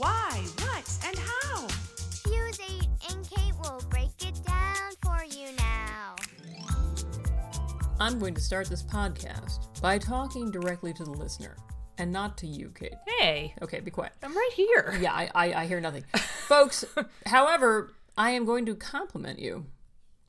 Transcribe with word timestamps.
Why, 0.00 0.42
what, 0.60 0.98
and 1.06 1.18
how? 1.18 1.66
Fuse 2.24 2.58
8 2.58 2.88
and 3.10 3.28
Kate 3.28 3.52
will 3.62 3.82
break 3.90 4.08
it 4.26 4.34
down 4.46 4.92
for 5.02 5.22
you 5.26 5.48
now. 5.58 6.14
I'm 8.00 8.18
going 8.18 8.32
to 8.32 8.40
start 8.40 8.70
this 8.70 8.82
podcast 8.82 9.78
by 9.82 9.98
talking 9.98 10.50
directly 10.50 10.94
to 10.94 11.04
the 11.04 11.10
listener 11.10 11.54
and 11.98 12.10
not 12.10 12.38
to 12.38 12.46
you, 12.46 12.72
Kate. 12.74 12.94
Hey, 13.18 13.52
Okay, 13.60 13.80
be 13.80 13.90
quiet. 13.90 14.12
I'm 14.22 14.34
right 14.34 14.52
here. 14.54 14.96
Yeah, 14.98 15.12
I, 15.12 15.30
I, 15.34 15.52
I 15.52 15.66
hear 15.66 15.82
nothing. 15.82 16.04
Folks, 16.14 16.82
however, 17.26 17.92
I 18.16 18.30
am 18.30 18.46
going 18.46 18.64
to 18.64 18.74
compliment 18.76 19.38
you 19.38 19.66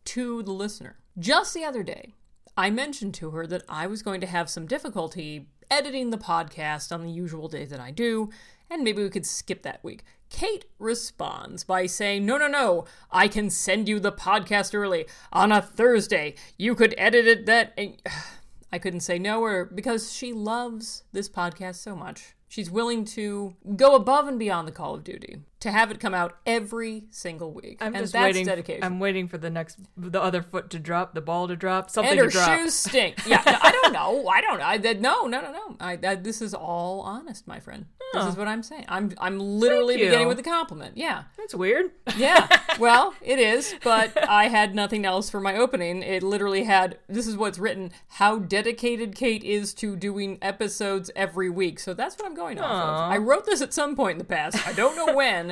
to 0.03 0.43
the 0.43 0.51
listener. 0.51 0.97
Just 1.17 1.53
the 1.53 1.63
other 1.63 1.83
day, 1.83 2.15
I 2.57 2.71
mentioned 2.71 3.13
to 3.13 3.29
her 3.31 3.47
that 3.47 3.63
I 3.69 3.87
was 3.87 4.01
going 4.01 4.19
to 4.19 4.27
have 4.27 4.49
some 4.49 4.65
difficulty 4.65 5.47
editing 5.69 6.09
the 6.09 6.17
podcast 6.17 6.91
on 6.91 7.01
the 7.01 7.09
usual 7.09 7.47
day 7.47 7.63
that 7.63 7.79
I 7.79 7.91
do, 7.91 8.29
and 8.71 8.83
maybe 8.83 9.03
we 9.03 9.09
could 9.09 9.25
skip 9.25 9.61
that 9.63 9.83
week. 9.83 10.03
Kate 10.29 10.65
responds 10.79 11.65
by 11.65 11.85
saying, 11.85 12.25
No, 12.25 12.37
no, 12.37 12.47
no, 12.47 12.85
I 13.11 13.27
can 13.27 13.49
send 13.49 13.89
you 13.89 13.99
the 13.99 14.13
podcast 14.13 14.73
early 14.73 15.05
on 15.31 15.51
a 15.51 15.61
Thursday. 15.61 16.35
You 16.57 16.73
could 16.73 16.95
edit 16.97 17.27
it 17.27 17.45
that. 17.45 17.77
I 18.73 18.79
couldn't 18.79 19.01
say 19.01 19.19
no, 19.19 19.43
or 19.43 19.65
because 19.65 20.13
she 20.13 20.31
loves 20.31 21.03
this 21.11 21.27
podcast 21.27 21.75
so 21.75 21.93
much. 21.93 22.35
She's 22.47 22.71
willing 22.71 23.03
to 23.05 23.53
go 23.75 23.95
above 23.95 24.29
and 24.29 24.39
beyond 24.39 24.65
the 24.65 24.71
Call 24.71 24.95
of 24.95 25.03
Duty 25.03 25.41
to 25.61 25.71
have 25.71 25.91
it 25.91 25.99
come 25.99 26.13
out 26.13 26.37
every 26.45 27.05
single 27.09 27.51
week. 27.53 27.77
I'm 27.81 27.93
and 27.95 28.03
just 28.03 28.13
that's 28.13 28.23
waiting. 28.23 28.45
dedication. 28.45 28.83
I'm 28.83 28.99
waiting 28.99 29.27
for 29.27 29.37
the 29.37 29.49
next, 29.49 29.79
the 29.95 30.21
other 30.21 30.41
foot 30.41 30.69
to 30.71 30.79
drop, 30.79 31.13
the 31.13 31.21
ball 31.21 31.47
to 31.47 31.55
drop, 31.55 31.89
something 31.89 32.11
and 32.11 32.19
her 32.19 32.27
to 32.27 32.31
drop. 32.31 32.59
shoes 32.59 32.73
stink. 32.89 33.25
Yeah, 33.25 33.41
no, 33.45 33.57
I 33.61 33.71
don't 33.71 33.93
know. 33.93 34.27
I 34.27 34.41
don't. 34.41 34.61
I, 34.61 34.77
that, 34.79 34.99
no, 35.01 35.27
no, 35.27 35.41
no, 35.41 35.51
no. 35.51 35.75
I, 35.79 35.95
that, 35.97 36.23
this 36.23 36.41
is 36.41 36.53
all 36.53 37.01
honest, 37.01 37.47
my 37.47 37.59
friend. 37.59 37.85
This 38.13 38.25
is 38.25 38.35
what 38.35 38.49
I'm 38.49 38.61
saying. 38.61 38.83
I'm 38.89 39.13
I'm 39.19 39.39
literally 39.39 39.95
beginning 39.95 40.27
with 40.27 40.37
a 40.37 40.43
compliment. 40.43 40.97
Yeah, 40.97 41.23
That's 41.37 41.55
weird. 41.55 41.91
yeah. 42.17 42.47
Well, 42.79 43.13
it 43.21 43.37
is, 43.37 43.75
but 43.83 44.27
I 44.29 44.47
had 44.47 44.73
nothing 44.73 45.05
else 45.05 45.29
for 45.29 45.39
my 45.39 45.55
opening. 45.55 46.01
It 46.01 46.23
literally 46.23 46.63
had 46.63 46.97
this 47.07 47.27
is 47.27 47.35
what's 47.37 47.59
written 47.59 47.91
how 48.07 48.39
dedicated 48.39 49.13
Kate 49.13 49.43
is 49.43 49.73
to 49.75 49.95
doing 49.95 50.39
episodes 50.41 51.11
every 51.15 51.49
week. 51.49 51.79
So 51.79 51.93
that's 51.93 52.17
what 52.17 52.25
I'm 52.25 52.33
going 52.33 52.59
off 52.59 52.71
of. 52.71 53.11
I 53.11 53.17
wrote 53.17 53.45
this 53.45 53.61
at 53.61 53.73
some 53.73 53.95
point 53.95 54.13
in 54.13 54.17
the 54.19 54.23
past. 54.23 54.65
I 54.67 54.73
don't 54.73 54.95
know 54.95 55.13
when. 55.15 55.50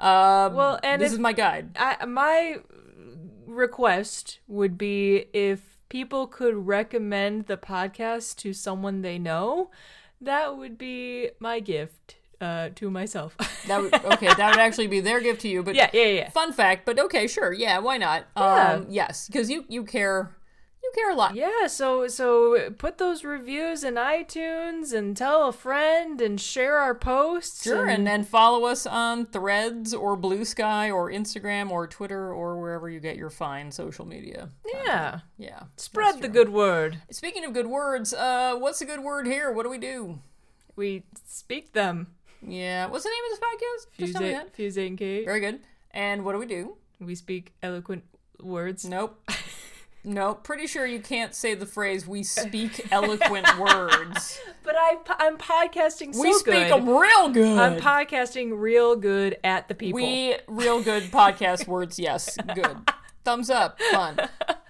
Um, 0.00 0.54
Well, 0.54 0.80
and 0.82 1.00
this 1.00 1.12
is 1.12 1.18
my 1.18 1.32
guide. 1.32 1.76
I, 1.78 2.04
my 2.06 2.56
request 3.46 4.40
would 4.48 4.78
be 4.78 5.26
if 5.32 5.78
people 5.88 6.26
could 6.26 6.66
recommend 6.66 7.46
the 7.46 7.56
podcast 7.56 8.36
to 8.36 8.52
someone 8.52 9.02
they 9.02 9.18
know, 9.18 9.70
that 10.20 10.56
would 10.56 10.78
be 10.78 11.30
my 11.38 11.60
gift 11.60 12.16
uh, 12.40 12.70
to 12.76 12.90
myself. 12.90 13.36
That 13.68 13.82
would 13.82 13.94
okay. 13.94 14.32
That 14.34 14.50
would 14.50 14.58
actually 14.58 14.86
be 14.86 15.00
their 15.00 15.20
gift 15.20 15.42
to 15.42 15.48
you. 15.48 15.62
But 15.62 15.74
yeah, 15.74 15.90
yeah, 15.92 16.06
yeah. 16.06 16.30
fun 16.30 16.52
fact. 16.54 16.86
But 16.86 16.98
okay, 16.98 17.26
sure. 17.26 17.52
Yeah, 17.52 17.78
why 17.78 17.98
not? 17.98 18.24
Yeah. 18.34 18.72
Um, 18.72 18.86
yes, 18.88 19.26
because 19.28 19.50
you 19.50 19.66
you 19.68 19.84
care 19.84 20.34
care 20.94 21.10
a 21.10 21.14
lot. 21.14 21.34
Yeah, 21.34 21.66
so 21.66 22.06
so 22.08 22.70
put 22.78 22.98
those 22.98 23.24
reviews 23.24 23.84
in 23.84 23.94
iTunes 23.94 24.92
and 24.92 25.16
tell 25.16 25.48
a 25.48 25.52
friend 25.52 26.20
and 26.20 26.40
share 26.40 26.78
our 26.78 26.94
posts. 26.94 27.64
Sure, 27.64 27.86
and 27.88 28.06
then 28.06 28.24
follow 28.24 28.64
us 28.66 28.86
on 28.86 29.26
Threads 29.26 29.92
or 29.94 30.16
Blue 30.16 30.44
Sky 30.44 30.90
or 30.90 31.10
Instagram 31.10 31.70
or 31.70 31.86
Twitter 31.86 32.32
or 32.32 32.60
wherever 32.60 32.88
you 32.90 33.00
get 33.00 33.16
your 33.16 33.30
fine 33.30 33.70
social 33.72 34.04
media. 34.06 34.50
yeah, 34.84 35.20
Yeah. 35.38 35.64
spread 35.76 36.20
the 36.22 36.28
good 36.28 36.48
word. 36.50 36.98
Speaking 37.10 37.44
of 37.44 37.52
good 37.52 37.66
words, 37.66 38.12
uh, 38.14 38.56
what's 38.58 38.80
a 38.80 38.86
good 38.86 39.00
word 39.00 39.26
here? 39.26 39.50
What 39.52 39.64
do 39.64 39.70
we 39.70 39.78
do? 39.78 40.20
We 40.76 41.04
speak 41.26 41.72
them. 41.72 42.08
Yeah. 42.46 42.86
What's 42.86 43.04
the 43.04 43.10
name 43.10 43.32
of 43.32 43.38
this 43.38 43.48
podcast? 43.48 43.84
Just 43.86 43.96
Fuse 43.96 44.12
tell 44.12 44.22
me 44.22 44.30
that. 44.32 44.54
Fuse 44.54 44.76
and 44.78 44.96
Kate. 44.96 45.24
Very 45.26 45.40
good. 45.40 45.60
And 45.90 46.24
what 46.24 46.32
do 46.32 46.38
we 46.38 46.46
do? 46.46 46.76
We 47.00 47.14
speak 47.14 47.52
eloquent 47.62 48.04
words. 48.42 48.84
Nope. 48.84 49.20
Nope. 50.02 50.44
Pretty 50.44 50.66
sure 50.66 50.86
you 50.86 51.00
can't 51.00 51.34
say 51.34 51.54
the 51.54 51.66
phrase 51.66 52.06
"we 52.06 52.22
speak 52.22 52.86
eloquent 52.92 53.58
words." 53.58 54.40
But 54.62 54.74
I, 54.78 54.96
I'm 55.18 55.36
podcasting 55.36 56.14
so 56.14 56.22
we 56.22 56.32
speak 56.32 56.54
good. 56.54 56.72
them 56.72 56.88
real 56.88 57.28
good. 57.28 57.58
I'm 57.58 57.80
podcasting 57.80 58.58
real 58.58 58.96
good 58.96 59.36
at 59.44 59.68
the 59.68 59.74
people. 59.74 59.96
We 59.96 60.36
real 60.48 60.82
good 60.82 61.04
podcast 61.04 61.66
words. 61.66 61.98
Yes, 61.98 62.36
good. 62.54 62.76
Thumbs 63.24 63.50
up. 63.50 63.78
Fun. 63.90 64.18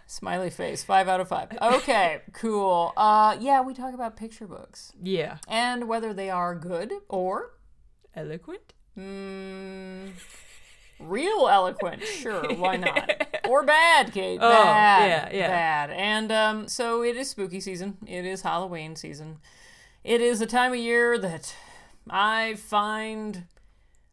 Smiley 0.07 0.51
face. 0.51 0.83
Five 0.83 1.07
out 1.07 1.21
of 1.21 1.29
five. 1.29 1.57
Okay, 1.63 2.23
cool. 2.33 2.93
Uh, 2.97 3.37
yeah, 3.39 3.61
we 3.61 3.75
talk 3.75 3.95
about 3.95 4.17
picture 4.17 4.49
books 4.49 4.93
yeah, 5.01 5.39
and 5.47 5.87
whether 5.87 6.13
they 6.13 6.31
are 6.31 6.57
good 6.57 6.93
or 7.09 7.53
eloquent. 8.17 8.73
mm, 8.99 10.11
real 11.01 11.49
eloquent. 11.49 12.03
Sure, 12.05 12.55
why 12.55 12.77
not? 12.77 13.27
Or 13.49 13.65
bad, 13.65 14.13
Kate. 14.13 14.39
Oh, 14.41 14.49
Bad. 14.49 15.33
yeah, 15.33 15.39
yeah. 15.39 15.49
Bad. 15.49 15.91
And 15.91 16.31
um, 16.31 16.69
so 16.69 17.03
it 17.03 17.17
is 17.17 17.31
spooky 17.31 17.59
season. 17.59 17.97
It 18.07 18.25
is 18.25 18.43
Halloween 18.43 18.95
season. 18.95 19.39
It 20.05 20.21
is 20.21 20.41
a 20.41 20.47
time 20.47 20.73
of 20.73 20.79
year 20.79 21.19
that 21.19 21.53
I 22.09 22.55
find 22.55 23.47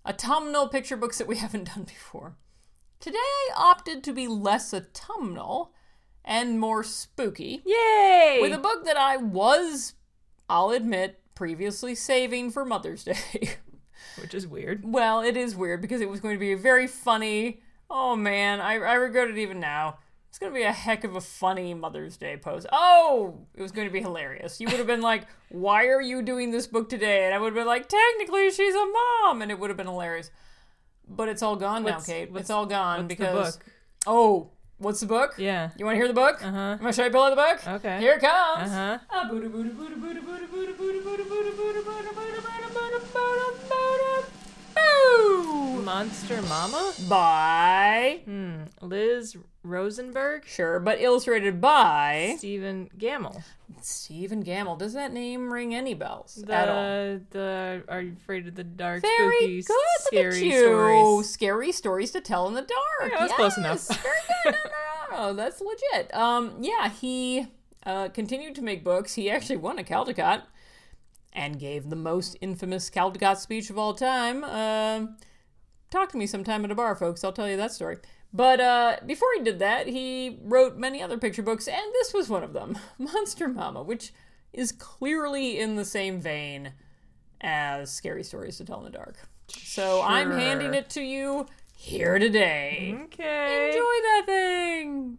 autumnal 0.07 0.69
picture 0.69 0.97
books 0.97 1.19
that 1.19 1.27
we 1.27 1.35
haven't 1.37 1.65
done 1.75 1.83
before. 1.83 2.35
Today 2.99 3.17
I 3.19 3.51
opted 3.55 4.03
to 4.05 4.13
be 4.13 4.27
less 4.27 4.73
autumnal 4.73 5.71
and 6.25 6.59
more 6.59 6.83
spooky 6.83 7.61
Yay! 7.63 8.39
with 8.41 8.53
a 8.53 8.57
book 8.57 8.85
that 8.85 8.97
I 8.97 9.17
was, 9.17 9.93
I'll 10.49 10.71
admit, 10.71 11.19
previously 11.35 11.93
saving 11.93 12.49
for 12.51 12.65
Mother's 12.65 13.03
Day. 13.33 13.57
Which 14.21 14.33
is 14.33 14.47
weird. 14.47 14.81
well, 14.83 15.21
it 15.21 15.37
is 15.37 15.55
weird 15.55 15.81
because 15.81 16.01
it 16.01 16.09
was 16.09 16.19
going 16.19 16.35
to 16.35 16.39
be 16.39 16.51
a 16.53 16.57
very 16.57 16.87
funny. 16.87 17.61
Oh 17.89 18.15
man, 18.15 18.59
I, 18.59 18.73
I 18.75 18.93
regret 18.95 19.29
it 19.29 19.37
even 19.37 19.59
now. 19.59 19.97
It's 20.29 20.39
going 20.39 20.51
to 20.51 20.55
be 20.59 20.63
a 20.65 20.71
heck 20.73 21.03
of 21.03 21.15
a 21.15 21.21
funny 21.21 21.73
Mother's 21.73 22.17
Day 22.17 22.35
post. 22.37 22.67
Oh, 22.71 23.39
it 23.55 23.61
was 23.61 23.71
going 23.71 23.87
to 23.87 23.93
be 23.93 24.01
hilarious. 24.01 24.59
You 24.59 24.67
would 24.67 24.77
have 24.77 24.85
been 24.87 25.01
like, 25.01 25.23
"Why 25.49 25.87
are 25.87 26.01
you 26.01 26.21
doing 26.21 26.51
this 26.51 26.67
book 26.67 26.89
today?" 26.89 27.25
And 27.25 27.33
I 27.33 27.39
would 27.39 27.47
have 27.47 27.55
been 27.55 27.65
like, 27.67 27.87
"Technically, 27.87 28.51
she's 28.51 28.75
a 28.75 28.85
mom," 29.23 29.41
and 29.41 29.49
it 29.51 29.57
would 29.57 29.69
have 29.69 29.77
been 29.77 29.87
hilarious. 29.87 30.29
But 31.07 31.29
it's 31.29 31.41
all 31.41 31.55
gone 31.55 31.83
now, 31.83 31.99
Kate. 32.01 32.29
what's- 32.29 32.41
it's 32.41 32.49
all 32.49 32.65
gone 32.65 32.97
what's 32.97 33.03
the 33.03 33.15
because 33.15 33.55
book? 33.57 33.65
oh, 34.05 34.49
what's 34.79 34.99
the 34.99 35.05
book? 35.05 35.35
Yeah. 35.37 35.69
You 35.77 35.85
want 35.85 35.95
to 35.95 35.99
hear 35.99 36.07
the 36.07 36.13
book? 36.13 36.43
Uh 36.43 36.51
huh. 36.51 36.57
I'm 36.57 36.77
gonna 36.79 36.93
show 36.93 37.05
you 37.05 37.17
of 37.17 37.29
the 37.29 37.35
book. 37.35 37.67
Okay. 37.67 37.99
Here 37.99 38.13
it 38.13 38.19
comes. 38.19 38.69
Uh-huh. 38.69 38.97
Ah, 39.09 39.29
booda, 39.31 39.49
booda, 39.49 39.71
Monster 45.51 46.41
Mama? 46.43 46.93
By 47.07 48.21
Hmm. 48.25 48.63
Liz 48.81 49.37
Rosenberg? 49.63 50.45
sure, 50.45 50.79
but 50.79 50.99
illustrated 50.99 51.61
by 51.61 52.35
Stephen 52.37 52.89
Gammell. 52.97 53.41
Stephen 53.81 54.43
Gammell. 54.43 54.77
Does 54.77 54.93
that 54.93 55.13
name 55.13 55.51
ring 55.53 55.73
any 55.73 55.93
bells 55.93 56.43
at 56.49 56.67
all? 56.67 56.75
The, 56.75 57.21
the 57.31 57.83
Are 57.87 58.01
You 58.01 58.13
Afraid 58.21 58.47
of 58.47 58.55
the 58.55 58.63
Dark? 58.63 59.01
Very 59.01 59.61
spooky, 59.61 59.61
good. 59.63 60.01
Scary 60.01 60.51
stories. 60.51 61.29
Scary 61.29 61.71
stories 61.71 62.11
to 62.11 62.21
tell 62.21 62.47
in 62.47 62.53
the 62.53 62.61
dark. 62.61 63.11
Yeah, 63.11 63.19
that's 63.19 63.33
close 63.33 63.57
enough. 63.57 63.87
Very 63.87 64.15
good. 64.45 64.55
No, 64.55 64.59
no, 64.63 65.17
no, 65.17 65.27
no. 65.29 65.33
That's 65.35 65.61
legit. 65.61 66.13
Um, 66.13 66.57
yeah, 66.61 66.89
he 66.89 67.47
uh, 67.85 68.09
continued 68.09 68.55
to 68.55 68.61
make 68.61 68.83
books. 68.83 69.13
He 69.13 69.29
actually 69.29 69.57
won 69.57 69.79
a 69.79 69.83
Caldecott 69.83 70.41
and 71.33 71.57
gave 71.59 71.89
the 71.89 71.95
most 71.95 72.35
infamous 72.41 72.89
Caldecott 72.89 73.37
speech 73.37 73.69
of 73.69 73.77
all 73.77 73.93
time. 73.93 74.43
Um 74.43 75.15
talk 75.89 76.11
to 76.11 76.17
me 76.17 76.27
sometime 76.27 76.65
at 76.65 76.71
a 76.71 76.75
bar, 76.75 76.95
folks. 76.95 77.23
I'll 77.23 77.33
tell 77.33 77.49
you 77.49 77.57
that 77.57 77.71
story. 77.71 77.97
But 78.33 78.59
uh, 78.59 78.97
before 79.05 79.29
he 79.37 79.43
did 79.43 79.59
that, 79.59 79.87
he 79.87 80.39
wrote 80.43 80.77
many 80.77 81.01
other 81.01 81.17
picture 81.17 81.41
books, 81.41 81.67
and 81.67 81.93
this 81.93 82.13
was 82.13 82.29
one 82.29 82.43
of 82.43 82.53
them 82.53 82.77
Monster 82.97 83.47
Mama, 83.47 83.81
which 83.83 84.13
is 84.53 84.71
clearly 84.71 85.59
in 85.59 85.75
the 85.75 85.85
same 85.85 86.19
vein 86.19 86.73
as 87.41 87.91
Scary 87.91 88.23
Stories 88.23 88.57
to 88.57 88.65
Tell 88.65 88.79
in 88.79 88.85
the 88.85 88.97
Dark. 88.97 89.17
So 89.49 90.01
I'm 90.01 90.31
handing 90.31 90.73
it 90.73 90.89
to 90.91 91.01
you 91.01 91.45
here 91.75 92.19
today. 92.19 92.97
Okay. 93.05 93.67
Enjoy 93.67 93.79
that 93.79 94.23
thing! 94.25 95.17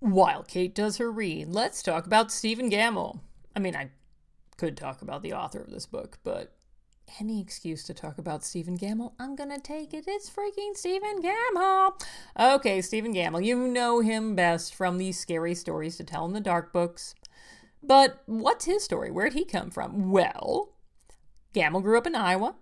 While 0.00 0.42
Kate 0.42 0.74
does 0.74 0.98
her 0.98 1.10
read, 1.10 1.48
let's 1.48 1.82
talk 1.82 2.04
about 2.04 2.30
Stephen 2.30 2.70
Gammell. 2.70 3.20
I 3.56 3.60
mean, 3.60 3.74
I 3.74 3.90
could 4.58 4.76
talk 4.76 5.00
about 5.00 5.22
the 5.22 5.32
author 5.32 5.60
of 5.60 5.70
this 5.70 5.86
book, 5.86 6.18
but 6.24 6.52
any 7.20 7.40
excuse 7.40 7.84
to 7.84 7.94
talk 7.94 8.18
about 8.18 8.44
Stephen 8.44 8.76
Gammell, 8.76 9.12
I'm 9.18 9.36
gonna 9.36 9.60
take 9.60 9.94
it. 9.94 10.04
It's 10.06 10.30
freaking 10.30 10.76
Stephen 10.76 11.22
Gammell. 11.22 12.00
Okay, 12.38 12.80
Stephen 12.82 13.14
Gammell, 13.14 13.44
you 13.44 13.56
know 13.56 14.00
him 14.00 14.34
best 14.34 14.74
from 14.74 14.98
the 14.98 15.12
scary 15.12 15.54
stories 15.54 15.96
to 15.96 16.04
tell 16.04 16.24
in 16.24 16.32
the 16.32 16.40
dark 16.40 16.72
books. 16.72 17.14
But 17.82 18.22
what's 18.26 18.64
his 18.64 18.82
story? 18.82 19.10
Where'd 19.10 19.34
he 19.34 19.44
come 19.44 19.70
from? 19.70 20.10
Well, 20.10 20.70
Gammell 21.54 21.82
grew 21.82 21.98
up 21.98 22.06
in 22.06 22.14
Iowa. 22.14 22.56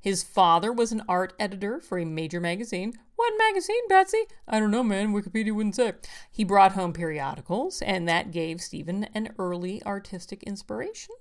His 0.00 0.22
father 0.22 0.72
was 0.72 0.92
an 0.92 1.02
art 1.08 1.32
editor 1.38 1.80
for 1.80 1.98
a 1.98 2.04
major 2.04 2.40
magazine. 2.40 2.94
What 3.16 3.34
magazine, 3.36 3.82
Betsy? 3.88 4.24
I 4.46 4.60
don't 4.60 4.70
know, 4.70 4.84
man. 4.84 5.12
Wikipedia 5.12 5.52
wouldn't 5.52 5.74
say. 5.74 5.94
He 6.30 6.44
brought 6.44 6.72
home 6.72 6.92
periodicals, 6.92 7.82
and 7.82 8.08
that 8.08 8.30
gave 8.30 8.60
Stephen 8.60 9.08
an 9.12 9.34
early 9.38 9.82
artistic 9.84 10.44
inspiration. 10.44 11.16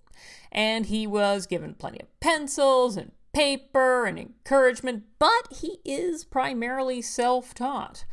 And 0.51 0.87
he 0.87 1.05
was 1.07 1.45
given 1.45 1.73
plenty 1.73 1.99
of 1.99 2.19
pencils 2.19 2.97
and 2.97 3.11
paper 3.33 4.05
and 4.05 4.17
encouragement, 4.17 5.03
but 5.19 5.47
he 5.61 5.79
is 5.85 6.23
primarily 6.23 7.01
self 7.01 7.53
taught, 7.53 8.05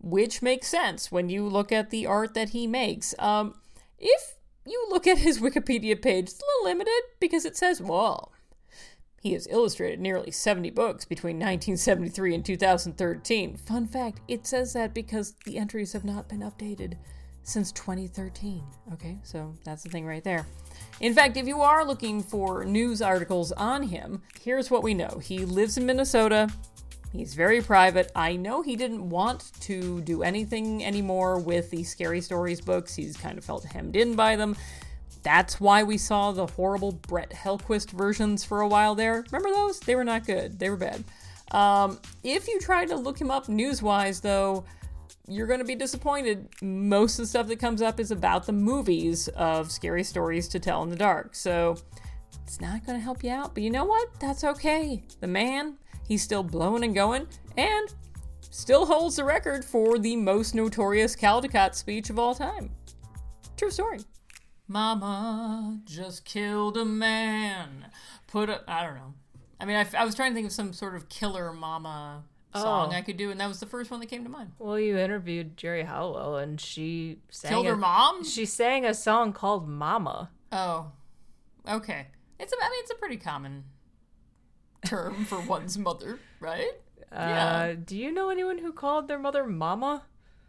which 0.00 0.42
makes 0.42 0.68
sense 0.68 1.12
when 1.12 1.28
you 1.28 1.48
look 1.48 1.70
at 1.70 1.90
the 1.90 2.06
art 2.06 2.34
that 2.34 2.50
he 2.50 2.66
makes. 2.66 3.14
Um, 3.18 3.54
if 3.98 4.36
you 4.64 4.86
look 4.90 5.06
at 5.06 5.18
his 5.18 5.38
Wikipedia 5.40 6.00
page, 6.00 6.24
it's 6.24 6.40
a 6.40 6.44
little 6.44 6.64
limited 6.64 7.02
because 7.20 7.44
it 7.44 7.56
says, 7.56 7.80
well, 7.80 8.32
he 9.22 9.32
has 9.32 9.48
illustrated 9.50 10.00
nearly 10.00 10.30
70 10.30 10.70
books 10.70 11.04
between 11.04 11.36
1973 11.36 12.34
and 12.34 12.44
2013. 12.44 13.56
Fun 13.56 13.86
fact, 13.86 14.20
it 14.28 14.46
says 14.46 14.72
that 14.72 14.94
because 14.94 15.34
the 15.44 15.58
entries 15.58 15.92
have 15.92 16.04
not 16.04 16.28
been 16.28 16.40
updated 16.40 16.94
since 17.46 17.70
2013. 17.72 18.62
Okay, 18.92 19.18
so 19.22 19.54
that's 19.64 19.84
the 19.84 19.88
thing 19.88 20.04
right 20.04 20.24
there. 20.24 20.44
In 21.00 21.14
fact, 21.14 21.36
if 21.36 21.46
you 21.46 21.60
are 21.60 21.84
looking 21.84 22.22
for 22.22 22.64
news 22.64 23.00
articles 23.00 23.52
on 23.52 23.84
him, 23.84 24.22
here's 24.40 24.70
what 24.70 24.82
we 24.82 24.94
know. 24.94 25.20
He 25.22 25.38
lives 25.38 25.78
in 25.78 25.86
Minnesota. 25.86 26.50
He's 27.12 27.34
very 27.34 27.62
private. 27.62 28.10
I 28.16 28.34
know 28.34 28.62
he 28.62 28.74
didn't 28.74 29.08
want 29.08 29.52
to 29.60 30.00
do 30.00 30.24
anything 30.24 30.84
anymore 30.84 31.38
with 31.38 31.70
the 31.70 31.84
Scary 31.84 32.20
Stories 32.20 32.60
books. 32.60 32.96
He's 32.96 33.16
kind 33.16 33.38
of 33.38 33.44
felt 33.44 33.64
hemmed 33.64 33.94
in 33.94 34.16
by 34.16 34.34
them. 34.34 34.56
That's 35.22 35.60
why 35.60 35.84
we 35.84 35.98
saw 35.98 36.32
the 36.32 36.46
horrible 36.46 36.92
Brett 36.92 37.30
Helquist 37.30 37.90
versions 37.90 38.44
for 38.44 38.60
a 38.60 38.68
while 38.68 38.96
there. 38.96 39.24
Remember 39.30 39.54
those? 39.54 39.78
They 39.78 39.94
were 39.94 40.04
not 40.04 40.26
good. 40.26 40.58
They 40.58 40.68
were 40.68 40.76
bad. 40.76 41.04
Um, 41.52 42.00
if 42.24 42.48
you 42.48 42.58
try 42.60 42.86
to 42.86 42.96
look 42.96 43.20
him 43.20 43.30
up 43.30 43.48
news 43.48 43.82
wise, 43.82 44.20
though, 44.20 44.64
you're 45.28 45.46
going 45.46 45.60
to 45.60 45.64
be 45.64 45.74
disappointed. 45.74 46.48
Most 46.62 47.18
of 47.18 47.24
the 47.24 47.26
stuff 47.26 47.48
that 47.48 47.58
comes 47.58 47.82
up 47.82 47.98
is 47.98 48.10
about 48.10 48.46
the 48.46 48.52
movies 48.52 49.28
of 49.28 49.70
scary 49.70 50.04
stories 50.04 50.48
to 50.48 50.60
tell 50.60 50.82
in 50.82 50.90
the 50.90 50.96
dark. 50.96 51.34
So 51.34 51.76
it's 52.44 52.60
not 52.60 52.86
going 52.86 52.98
to 52.98 53.02
help 53.02 53.24
you 53.24 53.30
out. 53.30 53.54
But 53.54 53.62
you 53.62 53.70
know 53.70 53.84
what? 53.84 54.08
That's 54.20 54.44
okay. 54.44 55.02
The 55.20 55.26
man, 55.26 55.76
he's 56.06 56.22
still 56.22 56.42
blowing 56.42 56.84
and 56.84 56.94
going 56.94 57.26
and 57.56 57.94
still 58.40 58.86
holds 58.86 59.16
the 59.16 59.24
record 59.24 59.64
for 59.64 59.98
the 59.98 60.16
most 60.16 60.54
notorious 60.54 61.16
Caldecott 61.16 61.74
speech 61.74 62.10
of 62.10 62.18
all 62.18 62.34
time. 62.34 62.70
True 63.56 63.70
story. 63.70 63.98
Mama 64.68 65.80
just 65.84 66.24
killed 66.24 66.76
a 66.76 66.84
man. 66.84 67.86
Put 68.26 68.48
a. 68.48 68.62
I 68.68 68.84
don't 68.84 68.96
know. 68.96 69.14
I 69.60 69.64
mean, 69.64 69.76
I, 69.76 69.86
I 69.96 70.04
was 70.04 70.14
trying 70.14 70.32
to 70.32 70.34
think 70.34 70.46
of 70.46 70.52
some 70.52 70.72
sort 70.72 70.94
of 70.94 71.08
killer 71.08 71.52
mama 71.52 72.24
song 72.60 72.90
Oh. 72.92 72.96
I 72.96 73.02
could 73.02 73.16
do, 73.16 73.30
and 73.30 73.40
that 73.40 73.48
was 73.48 73.60
the 73.60 73.66
first 73.66 73.90
one 73.90 74.00
that 74.00 74.06
came 74.06 74.22
to 74.24 74.30
mind. 74.30 74.52
Well, 74.58 74.78
you 74.78 74.96
interviewed 74.98 75.56
Geri 75.56 75.82
Halliwell, 75.84 76.36
and 76.36 76.60
she 76.60 77.18
sang 77.30 77.50
Killed 77.50 77.66
her 77.66 77.72
a- 77.72 77.76
mom? 77.76 78.24
She 78.24 78.44
sang 78.46 78.84
a 78.84 78.94
song 78.94 79.32
called 79.32 79.68
"Mama." 79.68 80.30
Oh, 80.52 80.92
okay. 81.68 82.06
It's 82.38 82.52
a, 82.52 82.56
I 82.62 82.68
mean, 82.68 82.80
it's 82.82 82.90
a 82.90 82.96
pretty 82.96 83.16
common 83.16 83.64
term 84.84 85.24
for 85.24 85.40
one's 85.46 85.78
mother, 85.78 86.18
right? 86.40 86.70
Uh, 87.12 87.74
do 87.84 87.96
you 87.96 88.12
know 88.12 88.30
anyone 88.30 88.58
who 88.58 88.72
called 88.72 89.08
their 89.08 89.18
mother 89.18 89.44
"Mama"? 89.46 90.02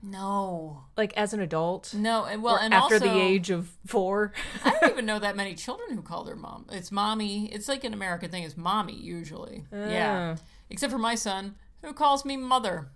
No, 0.04 0.84
Like 0.96 1.12
as 1.18 1.34
an 1.34 1.40
adult? 1.40 1.92
no, 1.96 2.24
and 2.26 2.44
well, 2.44 2.56
and 2.58 2.72
after 2.72 2.96
also, 2.96 3.08
the 3.08 3.20
age 3.20 3.50
of 3.50 3.68
four? 3.88 4.32
I 4.64 4.70
don't 4.80 4.92
even 4.92 5.06
know 5.08 5.18
that 5.18 5.36
many 5.36 5.56
children 5.56 5.96
who 5.96 6.04
call 6.04 6.24
their 6.24 6.36
mom. 6.36 6.68
It's 6.72 6.92
mommy. 6.92 7.48
It's 7.52 7.68
like 7.68 7.84
an 7.84 7.94
American 7.96 8.30
thing. 8.30 8.44
It's 8.44 8.56
mommy 8.56 8.94
usually. 8.96 9.66
Yeah, 9.72 10.36
Ah. 10.38 10.42
except 10.70 10.92
for 10.94 11.00
my 11.00 11.16
son, 11.16 11.56
who 11.84 11.94
calls 11.94 12.26
me 12.26 12.38
mother, 12.38 12.90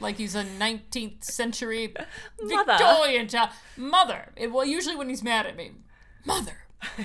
like 0.00 0.16
he's 0.16 0.34
a 0.34 0.44
19th 0.44 1.24
century 1.24 1.94
Mother. 2.42 2.72
Victorian 2.72 3.28
child. 3.28 3.50
Mother. 3.76 4.32
It, 4.36 4.52
well, 4.52 4.64
usually 4.64 4.96
when 4.96 5.08
he's 5.08 5.22
mad 5.22 5.46
at 5.46 5.56
me, 5.56 5.72
mother. 6.24 6.52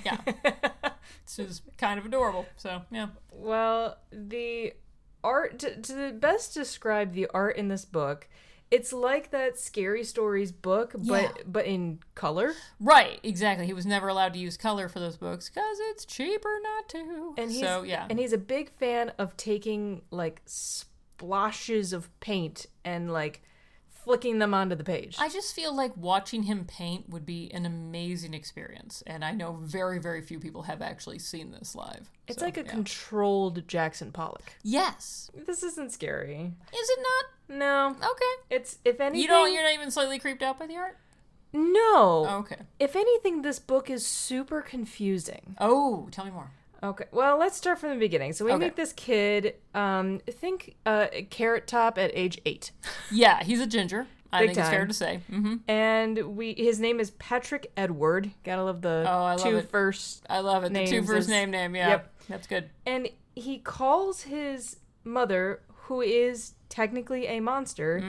Yeah, 0.04 0.18
it's 1.24 1.38
just 1.38 1.64
kind 1.78 2.00
of 2.00 2.06
adorable. 2.06 2.46
So 2.58 2.82
yeah. 2.92 3.08
Well, 3.32 3.98
the 4.12 4.74
art 5.24 5.60
to, 5.60 5.82
to 5.82 6.12
best 6.14 6.54
describe 6.54 7.14
the 7.14 7.28
art 7.34 7.56
in 7.56 7.68
this 7.70 7.86
book, 7.86 8.28
it's 8.72 8.92
like 8.94 9.32
that 9.32 9.58
scary 9.58 10.04
stories 10.04 10.52
book, 10.52 10.94
but 10.96 11.22
Yeah. 11.24 11.32
but 11.48 11.66
in 11.66 12.00
color. 12.14 12.54
Right, 12.80 13.20
exactly. 13.24 13.66
He 13.66 13.74
was 13.74 13.86
never 13.86 14.10
allowed 14.10 14.34
to 14.34 14.40
use 14.40 14.58
color 14.58 14.90
for 14.90 15.00
those 15.00 15.16
books 15.18 15.50
because 15.50 15.78
it's 15.90 16.06
cheaper 16.06 16.60
not 16.62 16.90
to. 16.90 17.34
And 17.38 17.50
he's 17.52 17.62
so 17.62 17.84
yeah, 17.84 18.06
and 18.10 18.20
he's 18.20 18.34
a 18.34 18.38
big 18.38 18.72
fan 18.78 19.12
of 19.18 19.36
taking 19.38 20.02
like 20.12 20.42
splashes 21.20 21.94
of 21.94 22.08
paint 22.20 22.66
and 22.86 23.12
like 23.12 23.42
flicking 23.90 24.40
them 24.40 24.54
onto 24.54 24.76
the 24.76 24.84
page. 24.84 25.18
I 25.20 25.28
just 25.30 25.54
feel 25.54 25.76
like 25.76 25.96
watching 25.98 26.44
him 26.44 26.66
paint 26.66 27.10
would 27.10 27.26
be 27.26 27.52
an 27.54 27.66
amazing 27.66 28.34
experience, 28.34 29.04
and 29.06 29.24
I 29.26 29.32
know 29.32 29.60
very, 29.62 30.00
very 30.00 30.22
few 30.22 30.40
people 30.40 30.64
have 30.64 30.82
actually 30.82 31.20
seen 31.20 31.52
this 31.52 31.76
live. 31.76 32.10
it's 32.28 32.40
So, 32.40 32.46
like 32.46 32.58
a 32.58 32.62
yeah. 32.62 32.70
controlled 32.72 33.68
Jackson 33.68 34.12
Pollock. 34.12 34.54
yes. 34.64 35.30
This 35.46 35.62
isn't 35.64 35.92
scary. 35.92 36.54
Is 36.74 36.90
it 36.90 37.00
not? 37.02 37.58
No. 37.58 37.90
Okay. 37.98 38.56
It's 38.56 38.78
if 38.86 39.00
anything 39.02 39.22
You 39.22 39.28
don't. 39.28 39.52
You're 39.54 39.64
not 39.64 39.74
even 39.74 39.92
slightly 39.92 40.18
creeped 40.20 40.42
out 40.44 40.58
by 40.58 40.68
the 40.68 40.78
art. 40.78 40.98
No. 41.52 42.26
Okay. 42.42 42.58
If 42.80 42.96
anything, 42.96 43.42
this 43.42 43.60
book 43.60 43.90
is 43.90 44.06
super 44.06 44.62
confusing. 44.62 45.56
Oh, 45.60 46.08
tell 46.12 46.24
me 46.26 46.32
more. 46.32 46.52
Okay, 46.82 47.06
well, 47.12 47.38
let's 47.38 47.58
start 47.58 47.80
from 47.80 47.90
the 47.90 47.96
beginning. 47.98 48.32
So 48.34 48.46
we 48.46 48.52
Okay. 48.54 48.66
meet 48.66 48.76
this 48.76 48.94
kid, 48.94 49.56
um, 49.76 50.20
think 50.30 50.76
uh, 50.86 51.08
Carrot 51.30 51.68
Top 51.68 51.98
at 51.98 52.12
age 52.14 52.40
eight. 52.46 52.72
Yeah, 53.12 53.44
he's 53.44 53.60
a 53.60 53.68
ginger. 53.68 54.08
I 54.32 54.42
Big 54.42 54.50
think 54.50 54.60
it's 54.60 54.70
fair 54.70 54.86
to 54.86 54.94
say. 54.94 55.22
hmm 55.30 55.56
And 55.68 56.38
we 56.38 56.54
his 56.54 56.80
name 56.80 57.00
is 57.00 57.10
Patrick 57.12 57.72
Edward. 57.76 58.32
Gotta 58.44 58.64
love 58.64 58.82
the 58.84 59.04
Oh, 59.10 59.24
I 59.24 59.32
love 59.34 59.42
two 59.44 59.58
it. 59.58 59.70
first. 59.72 60.24
I 60.30 60.40
love 60.42 60.64
it. 60.64 60.72
The 60.74 60.86
two 60.86 61.02
first 61.02 61.22
is- 61.22 61.28
name 61.30 61.50
name. 61.50 61.76
Yeah, 61.76 61.90
Yep. 61.90 62.14
that's 62.30 62.46
good. 62.48 62.70
And 62.86 63.10
he 63.36 63.58
calls 63.58 64.22
his 64.24 64.78
mother, 65.04 65.62
who 65.86 66.02
is 66.02 66.54
technically 66.70 67.26
a 67.26 67.40
monster, 67.40 68.04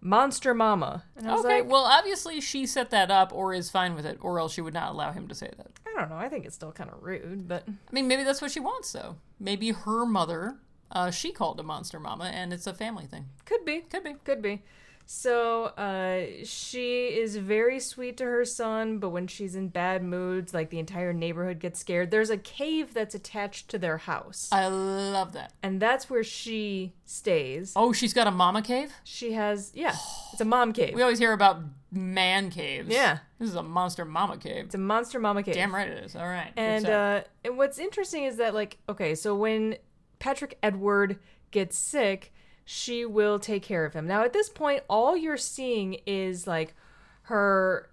Monster 0.00 0.54
Mama. 0.54 1.02
And 1.16 1.28
I 1.28 1.32
was 1.32 1.42
Mm. 1.42 1.46
Okay. 1.46 1.60
like, 1.62 1.70
well, 1.70 1.84
obviously 1.84 2.40
she 2.40 2.66
set 2.66 2.90
that 2.90 3.10
up, 3.10 3.32
or 3.32 3.52
is 3.54 3.70
fine 3.70 3.94
with 3.94 4.06
it, 4.06 4.18
or 4.20 4.38
else 4.38 4.52
she 4.52 4.60
would 4.60 4.74
not 4.74 4.92
allow 4.92 5.10
him 5.12 5.26
to 5.28 5.34
say 5.34 5.50
that. 5.56 5.70
I 5.96 6.00
don't 6.00 6.10
know. 6.10 6.16
I 6.16 6.28
think 6.28 6.44
it's 6.44 6.54
still 6.54 6.72
kind 6.72 6.90
of 6.90 7.02
rude, 7.02 7.46
but 7.46 7.64
I 7.68 7.92
mean, 7.92 8.08
maybe 8.08 8.24
that's 8.24 8.42
what 8.42 8.50
she 8.50 8.60
wants, 8.60 8.92
though. 8.92 9.16
Maybe 9.38 9.70
her 9.70 10.04
mother, 10.04 10.56
uh, 10.90 11.10
she 11.10 11.32
called 11.32 11.60
a 11.60 11.62
monster 11.62 12.00
mama, 12.00 12.24
and 12.24 12.52
it's 12.52 12.66
a 12.66 12.74
family 12.74 13.06
thing. 13.06 13.26
could 13.44 13.64
be. 13.64 13.80
Could 13.80 14.04
be. 14.04 14.14
Could 14.24 14.42
be. 14.42 14.62
So, 15.06 15.64
uh, 15.64 16.44
she 16.44 17.08
is 17.08 17.36
very 17.36 17.78
sweet 17.78 18.16
to 18.16 18.24
her 18.24 18.44
son, 18.44 18.98
but 18.98 19.10
when 19.10 19.26
she's 19.26 19.54
in 19.54 19.68
bad 19.68 20.02
moods, 20.02 20.54
like 20.54 20.70
the 20.70 20.78
entire 20.78 21.12
neighborhood 21.12 21.58
gets 21.58 21.78
scared. 21.78 22.10
There's 22.10 22.30
a 22.30 22.38
cave 22.38 22.94
that's 22.94 23.14
attached 23.14 23.68
to 23.70 23.78
their 23.78 23.98
house, 23.98 24.48
I 24.50 24.66
love 24.68 25.32
that. 25.34 25.52
and 25.62 25.80
that's 25.80 26.08
where 26.08 26.24
she 26.24 26.94
stays. 27.04 27.72
Oh, 27.76 27.92
she's 27.92 28.14
got 28.14 28.26
a 28.26 28.30
mama 28.30 28.62
cave? 28.62 28.92
She 29.04 29.32
has, 29.32 29.70
yeah, 29.74 29.94
it's 30.32 30.40
a 30.40 30.44
mom 30.46 30.72
cave. 30.72 30.94
We 30.94 31.02
always 31.02 31.18
hear 31.18 31.32
about 31.32 31.60
man 31.92 32.50
caves. 32.50 32.88
Yeah. 32.88 33.18
This 33.38 33.50
is 33.50 33.56
a 33.56 33.62
monster 33.62 34.04
mama 34.04 34.38
cave. 34.38 34.64
It's 34.66 34.74
a 34.74 34.78
monster 34.78 35.18
mama 35.20 35.42
cave. 35.42 35.54
Damn 35.54 35.74
right 35.74 35.88
it 35.88 36.04
is. 36.04 36.16
All 36.16 36.26
right. 36.26 36.50
And 36.56 36.86
uh, 36.86 37.20
and 37.44 37.56
what's 37.58 37.78
interesting 37.78 38.24
is 38.24 38.38
that 38.38 38.54
like 38.54 38.78
okay, 38.88 39.14
so 39.14 39.36
when 39.36 39.76
Patrick 40.18 40.58
Edward 40.62 41.18
gets 41.50 41.78
sick, 41.78 42.32
she 42.64 43.04
will 43.04 43.38
take 43.38 43.62
care 43.62 43.84
of 43.84 43.92
him. 43.94 44.06
Now 44.06 44.24
at 44.24 44.32
this 44.32 44.48
point, 44.48 44.82
all 44.88 45.16
you're 45.16 45.36
seeing 45.36 45.98
is 46.06 46.46
like 46.46 46.74
her 47.22 47.90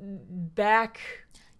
back. 0.00 1.00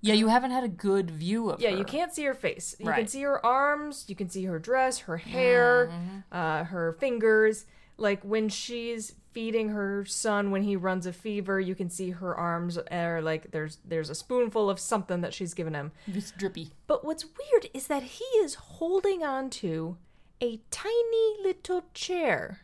yeah, 0.00 0.14
you 0.14 0.28
haven't 0.28 0.50
had 0.50 0.64
a 0.64 0.68
good 0.68 1.10
view 1.10 1.50
of 1.50 1.60
Yeah, 1.60 1.70
her. 1.70 1.76
you 1.78 1.84
can't 1.84 2.12
see 2.14 2.24
her 2.24 2.34
face. 2.34 2.74
You 2.78 2.86
can 2.92 3.06
see 3.06 3.22
her 3.22 3.44
arms. 3.44 4.04
You 4.08 4.14
can 4.16 4.28
see 4.28 4.44
her 4.44 4.58
dress, 4.58 4.98
her 5.00 5.16
hair, 5.16 5.86
Mm-hmm. 5.92 6.18
uh, 6.32 6.64
her 6.64 6.92
fingers. 7.00 7.66
Like 7.96 8.22
when 8.22 8.48
she's 8.48 9.14
feeding 9.32 9.68
her 9.70 10.04
son 10.04 10.50
when 10.50 10.62
he 10.64 10.74
runs 10.76 11.06
a 11.06 11.12
fever, 11.12 11.60
you 11.60 11.74
can 11.74 11.88
see 11.90 12.10
her 12.10 12.34
arms 12.36 12.76
are 12.78 13.22
like 13.22 13.50
there's 13.52 13.78
there's 13.84 14.10
a 14.10 14.14
spoonful 14.14 14.68
of 14.68 14.78
something 14.80 15.20
that 15.20 15.32
she's 15.32 15.54
given 15.54 15.74
him. 15.74 15.92
It's 16.08 16.32
drippy. 16.32 16.70
But 16.88 17.04
what's 17.04 17.24
weird 17.24 17.68
is 17.72 17.86
that 17.86 18.02
he 18.02 18.24
is 18.38 18.54
holding 18.56 19.22
on 19.22 19.48
to 19.50 19.96
a 20.44 20.60
tiny 20.70 21.36
little 21.42 21.86
chair. 21.94 22.60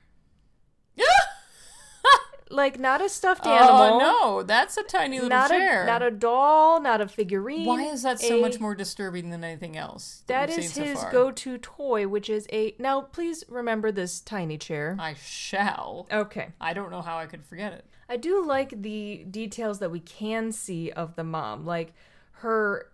like 2.51 2.79
not 2.79 3.01
a 3.01 3.09
stuffed 3.09 3.47
oh, 3.47 3.51
animal. 3.51 3.81
Oh 3.81 3.99
no, 3.99 4.43
that's 4.43 4.77
a 4.77 4.83
tiny 4.83 5.17
little 5.17 5.31
not 5.31 5.49
chair. 5.51 5.85
a 5.85 5.87
not 5.87 6.03
a 6.03 6.11
doll, 6.11 6.81
not 6.81 7.01
a 7.01 7.09
figurine. 7.09 7.65
Why 7.65 7.85
is 7.85 8.03
that 8.03 8.21
so 8.21 8.39
a- 8.39 8.41
much 8.41 8.61
more 8.61 8.75
disturbing 8.75 9.31
than 9.31 9.43
anything 9.43 9.79
else? 9.79 10.25
That 10.27 10.51
we've 10.51 10.59
is 10.59 10.73
seen 10.73 10.85
so 10.85 10.91
his 10.91 11.05
go-to 11.05 11.57
toy, 11.59 12.07
which 12.07 12.29
is 12.29 12.47
a. 12.53 12.75
Now, 12.79 13.01
please 13.01 13.45
remember 13.49 13.91
this 13.91 14.21
tiny 14.21 14.59
chair. 14.59 14.97
I 15.01 15.15
shall. 15.15 16.07
Okay. 16.13 16.49
I 16.61 16.75
don't 16.75 16.91
know 16.91 17.03
how 17.03 17.17
I 17.17 17.27
could 17.27 17.45
forget 17.47 17.73
it. 17.73 17.87
I 18.11 18.19
do 18.19 18.45
like 18.45 18.83
the 18.83 19.25
details 19.31 19.79
that 19.79 19.91
we 19.91 20.01
can 20.01 20.53
see 20.53 20.91
of 20.91 21.17
the 21.17 21.25
mom. 21.25 21.65
Like 21.65 21.95
her 22.33 22.90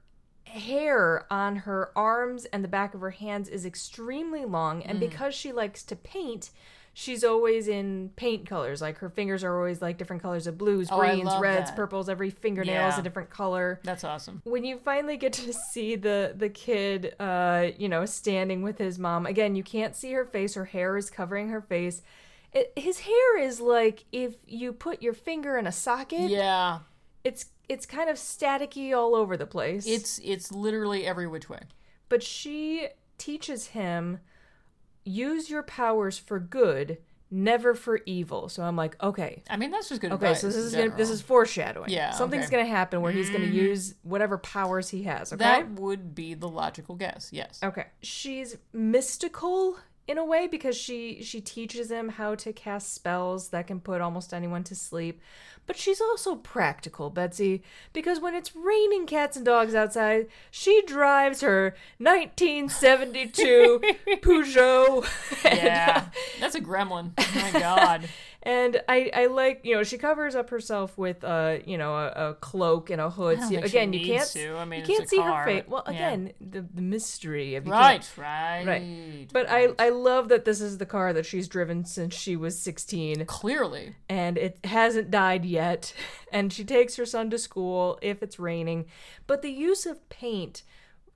hair 0.46 1.26
on 1.30 1.56
her 1.56 1.90
arms 1.96 2.44
and 2.46 2.62
the 2.64 2.68
back 2.68 2.94
of 2.94 3.00
her 3.00 3.10
hands 3.10 3.48
is 3.48 3.64
extremely 3.66 4.44
long, 4.44 4.80
Mm. 4.82 4.90
and 4.90 5.00
because 5.00 5.34
she 5.34 5.52
likes 5.52 5.82
to 5.84 5.96
paint, 5.96 6.50
she's 6.94 7.22
always 7.24 7.68
in 7.68 8.10
paint 8.16 8.46
colors. 8.48 8.80
Like 8.80 8.98
her 8.98 9.10
fingers 9.10 9.44
are 9.44 9.54
always 9.56 9.82
like 9.82 9.98
different 9.98 10.22
colors 10.22 10.46
of 10.46 10.56
blues, 10.56 10.88
Oh, 10.90 10.98
greens, 10.98 11.30
reds, 11.40 11.70
that. 11.70 11.76
purples. 11.76 12.08
Every 12.08 12.30
fingernail 12.30 12.88
is 12.88 12.94
Yeah. 12.94 13.00
a 13.00 13.02
different 13.02 13.28
color. 13.28 13.80
That's 13.84 14.02
awesome. 14.04 14.40
when 14.44 14.64
you 14.64 14.78
finally 14.78 15.16
get 15.18 15.34
to 15.34 15.52
see 15.52 15.96
the 15.96 16.32
the 16.36 16.48
kid 16.48 17.14
uh 17.20 17.68
you 17.76 17.88
know 17.88 18.06
standing 18.06 18.62
with 18.62 18.78
his 18.78 18.98
mom 18.98 19.26
again 19.26 19.54
you 19.56 19.62
can't 19.62 19.94
see 19.94 20.12
her 20.12 20.24
face 20.24 20.54
her 20.54 20.64
hair 20.66 20.96
is 20.96 21.10
covering 21.10 21.48
her 21.50 21.60
face 21.60 22.00
it, 22.52 22.72
his 22.76 23.00
hair 23.00 23.38
is 23.38 23.60
like 23.60 24.04
if 24.12 24.36
you 24.46 24.72
put 24.72 25.02
your 25.02 25.12
finger 25.12 25.58
in 25.58 25.66
a 25.66 25.72
socket 25.72 26.30
Yeah, 26.30 26.78
it's 27.24 27.46
it's 27.68 27.86
kind 27.86 28.08
of 28.08 28.16
staticky 28.16 28.96
all 28.96 29.14
over 29.14 29.36
the 29.36 29.46
place 29.46 29.86
it's 29.86 30.20
it's 30.24 30.52
literally 30.52 31.06
every 31.06 31.26
which 31.26 31.48
way. 31.48 31.60
but 32.08 32.22
she 32.22 32.88
teaches 33.18 33.68
him 33.68 34.18
use 35.04 35.48
your 35.50 35.62
powers 35.62 36.18
for 36.18 36.38
good 36.38 36.98
never 37.30 37.74
for 37.74 38.00
evil 38.06 38.48
so 38.48 38.62
i'm 38.62 38.76
like 38.76 39.00
okay 39.02 39.42
I 39.50 39.56
mean, 39.56 39.70
that's 39.70 39.88
just 39.88 40.00
good 40.00 40.12
Okay, 40.12 40.34
so 40.34 40.46
this 40.46 40.56
is 40.56 40.74
gonna, 40.74 40.90
this 40.90 41.10
is 41.10 41.20
foreshadowing. 41.20 41.90
Yeah, 41.90 42.10
something's 42.12 42.46
okay. 42.46 42.56
Mm-hmm. 42.56 42.64
gonna 42.66 42.76
happen 42.76 43.00
where 43.00 43.12
he's 43.12 43.30
gonna 43.30 43.46
use 43.46 43.94
whatever 44.02 44.38
powers 44.38 44.88
he 44.90 45.02
has. 45.04 45.32
Okay, 45.32 45.42
that 45.44 45.70
would 45.72 46.14
be 46.14 46.34
the 46.34 46.48
logical 46.48 46.94
guess. 46.94 47.30
Yes. 47.32 47.60
Okay. 47.62 47.86
She's 48.02 48.56
mystical 48.72 49.76
in 50.08 50.18
a 50.18 50.24
way 50.24 50.46
because 50.46 50.76
she 50.76 51.22
she 51.22 51.40
teaches 51.40 51.90
him 51.90 52.10
how 52.10 52.34
to 52.36 52.52
cast 52.52 52.94
spells 52.94 53.48
that 53.48 53.66
can 53.66 53.80
put 53.80 54.00
almost 54.00 54.32
anyone 54.32 54.64
to 54.64 54.74
sleep. 54.74 55.20
But 55.66 55.76
she's 55.76 56.00
also 56.00 56.36
practical, 56.36 57.10
Betsy, 57.10 57.62
because 57.92 58.20
when 58.20 58.34
it's 58.36 58.54
raining 58.54 59.04
cats 59.06 59.36
and 59.36 59.44
dogs 59.44 59.74
outside, 59.74 60.28
she 60.48 60.80
drives 60.86 61.40
her 61.40 61.74
1972 61.98 63.80
Peugeot. 64.22 65.06
Yeah, 65.44 66.04
uh, 66.06 66.10
that's 66.40 66.54
a 66.54 66.60
gremlin. 66.60 67.12
Oh 67.18 67.50
my 67.52 67.60
god. 67.60 68.08
And 68.46 68.80
I, 68.88 69.10
I 69.12 69.26
like, 69.26 69.62
you 69.64 69.74
know, 69.74 69.82
she 69.82 69.98
covers 69.98 70.36
up 70.36 70.50
herself 70.50 70.96
with, 70.96 71.24
a 71.24 71.60
you 71.66 71.76
know, 71.76 71.96
a, 71.96 72.30
a 72.30 72.34
cloak 72.34 72.90
and 72.90 73.00
a 73.00 73.10
hood. 73.10 73.42
So, 73.42 73.58
again, 73.58 73.92
you 73.92 74.06
can't, 74.06 74.28
to. 74.28 74.56
I 74.56 74.64
mean, 74.64 74.82
you 74.82 74.86
can't 74.86 75.08
see 75.08 75.16
car, 75.16 75.40
her 75.40 75.44
face. 75.44 75.64
Well, 75.66 75.82
yeah. 75.86 75.92
again, 75.92 76.32
the, 76.40 76.60
the 76.60 76.80
mystery 76.80 77.56
of 77.56 77.66
Right, 77.66 78.08
right, 78.16 78.64
Right. 78.64 79.28
But 79.32 79.50
I, 79.50 79.70
I 79.80 79.88
love 79.88 80.28
that 80.28 80.44
this 80.44 80.60
is 80.60 80.78
the 80.78 80.86
car 80.86 81.12
that 81.12 81.26
she's 81.26 81.48
driven 81.48 81.84
since 81.84 82.14
she 82.14 82.36
was 82.36 82.56
16 82.56 83.26
clearly. 83.26 83.96
and 84.08 84.38
it 84.38 84.64
hasn't 84.64 85.10
died 85.10 85.44
yet. 85.44 85.92
And 86.32 86.52
she 86.52 86.64
takes 86.64 86.96
her 86.96 87.06
son 87.06 87.30
to 87.30 87.38
school 87.38 87.98
if 88.02 88.22
it's 88.22 88.38
raining. 88.38 88.86
But 89.26 89.42
the 89.42 89.50
use 89.50 89.86
of 89.86 90.06
paint 90.08 90.64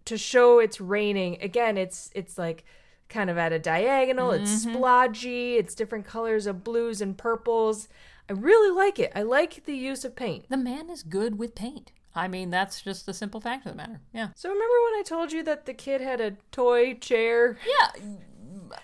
to 0.04 0.16
show 0.16 0.60
it's 0.60 0.80
raining, 0.80 1.36
again, 1.42 1.76
it's 1.76 2.10
it's 2.14 2.38
like 2.38 2.64
kind 3.10 3.28
of 3.28 3.36
at 3.36 3.52
a 3.52 3.58
diagonal, 3.58 4.30
it's 4.30 4.64
Mm-hmm. 4.64 4.76
splodgy, 4.76 5.56
it's 5.58 5.74
different 5.74 6.06
colors 6.06 6.46
of 6.46 6.64
blues 6.64 7.00
and 7.02 7.18
purples. 7.18 7.88
I 8.28 8.32
really 8.32 8.74
like 8.74 8.98
it. 8.98 9.12
I 9.14 9.22
like 9.22 9.64
the 9.66 9.76
use 9.76 10.04
of 10.04 10.16
paint. 10.16 10.46
The 10.48 10.56
man 10.56 10.88
is 10.88 11.02
good 11.02 11.38
with 11.38 11.54
paint. 11.54 11.92
I 12.14 12.26
mean, 12.28 12.50
that's 12.50 12.80
just 12.82 13.06
the 13.06 13.14
simple 13.14 13.40
fact 13.40 13.66
of 13.66 13.72
the 13.72 13.76
matter. 13.76 14.00
Yeah. 14.12 14.28
So 14.34 14.48
remember 14.48 14.74
when 14.84 15.00
I 15.00 15.02
told 15.04 15.32
you 15.32 15.42
that 15.44 15.66
the 15.66 15.74
kid 15.74 16.00
had 16.00 16.20
a 16.20 16.36
toy 16.50 16.94
chair? 16.94 17.58
Yeah. 17.66 18.02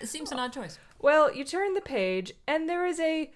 It 0.00 0.08
seems 0.08 0.30
an 0.32 0.38
odd 0.38 0.52
choice. 0.52 0.78
Well, 1.00 1.34
you 1.34 1.44
turn 1.44 1.74
the 1.74 1.80
page, 1.80 2.32
and 2.46 2.68
there 2.68 2.86
is 2.86 2.98
a 3.00 3.30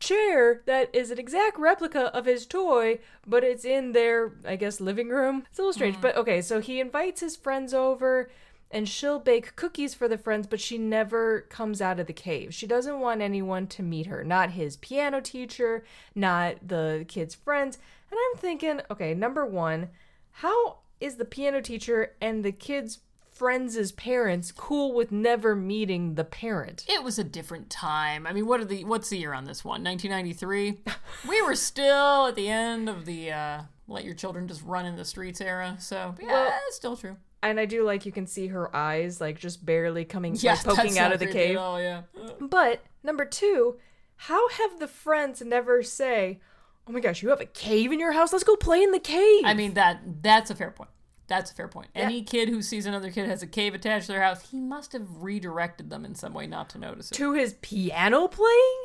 chair 0.00 0.62
that 0.66 0.94
is 0.94 1.10
an 1.10 1.18
exact 1.18 1.58
replica 1.58 2.14
of 2.16 2.24
his 2.26 2.46
toy, 2.46 3.00
but 3.26 3.42
it's 3.42 3.64
in 3.64 3.92
their, 3.92 4.32
I 4.46 4.56
guess, 4.56 4.80
living 4.80 5.08
room. 5.08 5.44
It's 5.50 5.58
a 5.58 5.62
little 5.62 5.72
strange, 5.72 6.00
but 6.00 6.16
okay, 6.16 6.40
so 6.40 6.60
he 6.60 6.78
invites 6.80 7.20
his 7.20 7.36
friends 7.36 7.74
over. 7.74 8.30
And 8.70 8.86
she'll 8.88 9.18
bake 9.18 9.56
cookies 9.56 9.94
for 9.94 10.08
the 10.08 10.18
friends, 10.18 10.46
but 10.46 10.60
she 10.60 10.76
never 10.76 11.40
comes 11.42 11.80
out 11.80 11.98
of 11.98 12.06
the 12.06 12.12
cave. 12.12 12.52
She 12.52 12.66
doesn't 12.66 13.00
want 13.00 13.22
anyone 13.22 13.66
to 13.68 13.82
meet 13.82 14.06
her. 14.06 14.22
Not 14.22 14.50
his 14.50 14.76
piano 14.76 15.20
teacher, 15.22 15.84
not 16.14 16.56
the 16.68 17.06
kids' 17.08 17.34
friends. 17.34 17.78
And 18.10 18.18
I'm 18.18 18.38
thinking, 18.40 18.82
okay, 18.90 19.14
number 19.14 19.46
one, 19.46 19.88
how 20.32 20.78
is 21.00 21.16
the 21.16 21.24
piano 21.24 21.62
teacher 21.62 22.12
and 22.20 22.44
the 22.44 22.52
kids' 22.52 22.98
friends' 23.30 23.92
parents 23.92 24.52
cool 24.52 24.92
with 24.92 25.12
never 25.12 25.54
meeting 25.56 26.14
the 26.16 26.24
parent? 26.24 26.84
It 26.88 27.02
was 27.02 27.18
a 27.18 27.24
different 27.24 27.70
time. 27.70 28.26
I 28.26 28.32
mean, 28.34 28.46
what 28.46 28.60
are 28.60 28.64
the 28.66 28.84
what's 28.84 29.08
the 29.08 29.16
year 29.18 29.32
on 29.32 29.44
this 29.44 29.64
one? 29.64 29.82
1993. 29.84 30.80
we 31.28 31.40
were 31.42 31.54
still 31.54 32.26
at 32.26 32.34
the 32.34 32.48
end 32.48 32.88
of 32.90 33.06
the 33.06 33.30
uh, 33.32 33.62
let 33.86 34.04
your 34.04 34.14
children 34.14 34.46
just 34.46 34.62
run 34.62 34.84
in 34.84 34.96
the 34.96 35.04
streets 35.06 35.40
era. 35.40 35.76
So 35.78 36.14
yeah, 36.20 36.26
Well- 36.28 36.58
it's 36.66 36.76
still 36.76 36.96
true. 36.96 37.16
And 37.42 37.60
I 37.60 37.66
do 37.66 37.84
like 37.84 38.04
you 38.04 38.12
can 38.12 38.26
see 38.26 38.48
her 38.48 38.74
eyes 38.74 39.20
like 39.20 39.38
just 39.38 39.64
barely 39.64 40.04
coming, 40.04 40.34
Yeah, 40.36 40.52
like 40.54 40.64
poking 40.64 40.98
out 40.98 41.12
of 41.12 41.20
the 41.20 41.26
cave. 41.26 41.56
all, 41.56 41.80
yeah. 41.80 42.02
But 42.40 42.82
number 43.02 43.24
two, 43.24 43.76
how 44.16 44.48
have 44.48 44.80
the 44.80 44.88
friends 44.88 45.40
never 45.40 45.82
say, 45.84 46.40
"Oh 46.88 46.92
my 46.92 46.98
gosh, 47.00 47.22
you 47.22 47.28
have 47.28 47.40
a 47.40 47.46
cave 47.46 47.92
in 47.92 48.00
your 48.00 48.12
house? 48.12 48.32
Let's 48.32 48.44
go 48.44 48.56
play 48.56 48.82
in 48.82 48.90
the 48.90 48.98
cave." 48.98 49.42
I 49.44 49.54
mean 49.54 49.74
that 49.74 50.00
that's 50.22 50.50
a 50.50 50.54
fair 50.56 50.72
point. 50.72 50.90
That's 51.28 51.50
a 51.50 51.54
fair 51.54 51.68
point. 51.68 51.88
Any 51.94 52.22
kid 52.22 52.48
who 52.48 52.62
sees 52.62 52.86
another 52.86 53.10
kid 53.10 53.28
has 53.28 53.42
a 53.42 53.46
cave 53.46 53.74
attached 53.74 54.06
to 54.06 54.12
their 54.12 54.22
house, 54.22 54.50
he 54.50 54.58
must 54.58 54.92
have 54.94 55.06
redirected 55.22 55.90
them 55.90 56.04
in 56.06 56.14
some 56.14 56.32
way 56.32 56.46
not 56.46 56.70
to 56.70 56.78
notice 56.78 57.12
it. 57.12 57.14
to 57.16 57.34
his 57.34 57.52
piano 57.60 58.26
playing. 58.28 58.84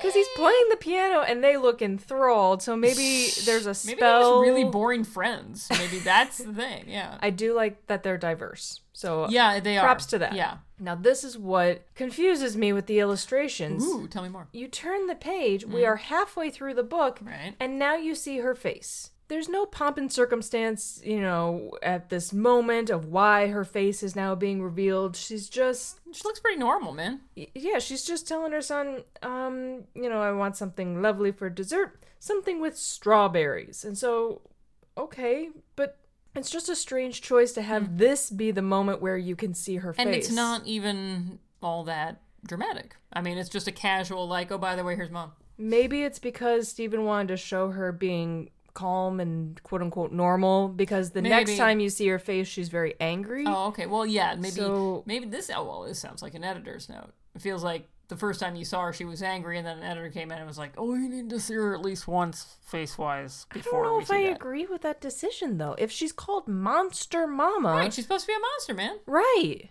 Because 0.00 0.14
he's 0.14 0.28
playing 0.34 0.66
the 0.70 0.76
piano 0.76 1.20
and 1.20 1.44
they 1.44 1.56
look 1.56 1.80
enthralled, 1.80 2.60
so 2.60 2.76
maybe 2.76 3.28
there's 3.44 3.66
a 3.66 3.86
Maybe 3.86 3.98
spell. 3.98 4.40
they're 4.40 4.50
just 4.50 4.56
really 4.58 4.64
boring 4.68 5.04
friends. 5.04 5.68
Maybe 5.70 6.00
that's 6.00 6.38
the 6.38 6.52
thing. 6.52 6.86
Yeah. 6.88 7.18
I 7.22 7.30
do 7.30 7.54
like 7.54 7.86
that 7.86 8.02
they're 8.02 8.18
diverse. 8.18 8.80
So 8.92 9.28
Yeah, 9.28 9.60
they 9.60 9.78
are. 9.78 9.84
props 9.84 10.06
to 10.06 10.18
that. 10.18 10.34
Yeah. 10.34 10.56
Now 10.80 10.96
this 10.96 11.22
is 11.22 11.38
what 11.38 11.86
confuses 11.94 12.56
me 12.56 12.72
with 12.72 12.86
the 12.86 12.98
illustrations. 12.98 13.84
Ooh, 13.84 14.08
tell 14.08 14.24
me 14.24 14.28
more. 14.28 14.48
You 14.52 14.66
turn 14.66 15.06
the 15.06 15.14
page, 15.14 15.64
we 15.64 15.82
mm. 15.82 15.86
are 15.86 15.96
halfway 15.96 16.50
through 16.50 16.74
the 16.74 16.82
book, 16.82 17.20
Right. 17.22 17.54
and 17.60 17.78
now 17.78 17.94
you 17.94 18.16
see 18.16 18.38
her 18.38 18.56
face. 18.56 19.10
There's 19.28 19.48
no 19.48 19.64
pomp 19.64 19.96
and 19.96 20.12
circumstance, 20.12 21.00
you 21.04 21.20
know, 21.20 21.72
at 21.82 22.10
this 22.10 22.32
moment 22.32 22.90
of 22.90 23.06
why 23.06 23.46
her 23.48 23.64
face 23.64 24.02
is 24.02 24.14
now 24.14 24.34
being 24.34 24.62
revealed. 24.62 25.16
She's 25.16 25.48
just, 25.48 26.00
She 26.12 26.20
looks 26.24 26.40
pretty 26.40 26.58
normal, 26.58 26.92
man. 26.92 27.20
yeah, 27.34 27.78
she's 27.78 28.04
just 28.04 28.28
telling 28.28 28.52
her 28.52 28.60
son, 28.60 29.04
um, 29.22 29.84
you 29.94 30.10
know, 30.10 30.20
I 30.20 30.32
want 30.32 30.56
something 30.56 31.00
lovely 31.00 31.32
for 31.32 31.48
dessert, 31.48 32.02
something 32.18 32.60
with 32.60 32.76
strawberries. 32.76 33.84
And 33.84 33.96
so, 33.96 34.42
okay, 34.98 35.48
but 35.76 35.98
it's 36.34 36.50
just 36.50 36.68
a 36.68 36.76
strange 36.76 37.22
choice 37.22 37.52
to 37.52 37.62
have 37.62 37.98
this 37.98 38.28
be 38.30 38.50
the 38.50 38.60
moment 38.62 39.00
where 39.00 39.16
you 39.16 39.36
can 39.36 39.54
see 39.54 39.76
her 39.76 39.90
And 39.90 39.96
face. 39.96 40.06
And 40.06 40.14
it's 40.14 40.30
not 40.30 40.66
even 40.66 41.38
all 41.62 41.84
that 41.84 42.20
dramatic. 42.46 42.96
I 43.12 43.22
mean, 43.22 43.38
it's 43.38 43.48
just 43.48 43.68
a 43.68 43.72
casual, 43.72 44.26
like, 44.28 44.50
oh, 44.52 44.58
by 44.58 44.76
the 44.76 44.84
way, 44.84 44.96
here's 44.96 45.10
mom. 45.10 45.32
Maybe 45.56 46.02
it's 46.02 46.18
because 46.18 46.68
Stephen 46.68 47.04
wanted 47.04 47.28
to 47.28 47.36
show 47.36 47.70
her 47.70 47.92
being 47.92 48.50
calm 48.74 49.20
and 49.20 49.62
quote 49.62 49.82
unquote 49.82 50.12
normal 50.12 50.68
because 50.68 51.10
the 51.10 51.22
next 51.22 51.56
time 51.56 51.80
you 51.80 51.88
see 51.90 52.08
her 52.08 52.18
face, 52.18 52.48
she's 52.48 52.68
very 52.68 52.94
angry. 53.00 53.44
Oh, 53.46 53.68
okay. 53.68 53.86
Well, 53.86 54.06
yeah, 54.06 54.34
maybe 54.34 54.56
So- 54.56 55.02
maybe 55.06 55.26
this. 55.26 55.50
Oh, 55.54 55.64
well, 55.64 55.82
this 55.82 55.98
sounds 55.98 56.22
like 56.22 56.34
an 56.34 56.44
editor's 56.44 56.88
note. 56.88 57.10
It 57.34 57.42
feels 57.42 57.62
like 57.64 57.88
the 58.08 58.16
first 58.16 58.40
time 58.40 58.56
you 58.56 58.64
saw 58.64 58.82
her, 58.82 58.92
she 58.92 59.06
was 59.06 59.22
angry, 59.22 59.56
and 59.56 59.66
then 59.66 59.78
an 59.78 59.84
editor 59.84 60.10
came 60.10 60.30
in 60.32 60.36
and 60.38 60.46
was 60.46 60.58
like, 60.58 60.72
"Oh, 60.76 60.92
you 60.94 61.08
need 61.08 61.30
to 61.30 61.40
see 61.40 61.54
her 61.54 61.74
at 61.74 61.80
least 61.80 62.06
once, 62.06 62.58
face 62.60 62.98
wise, 62.98 63.46
I 63.52 63.58
don't 63.60 63.72
know 63.82 64.00
if 64.00 64.10
I 64.10 64.24
that." 64.24 64.36
agree 64.36 64.66
with 64.66 64.82
that 64.82 65.00
decision 65.00 65.56
though. 65.56 65.74
If 65.78 65.90
she's 65.90 66.12
called 66.12 66.46
Monster 66.46 67.26
Mama, 67.26 67.70
Right, 67.70 67.92
she's 67.94 68.04
supposed 68.04 68.26
to 68.26 68.32
be 68.32 68.34
a 68.34 68.38
monster, 68.38 68.74
man. 68.74 68.98
right. 69.06 69.70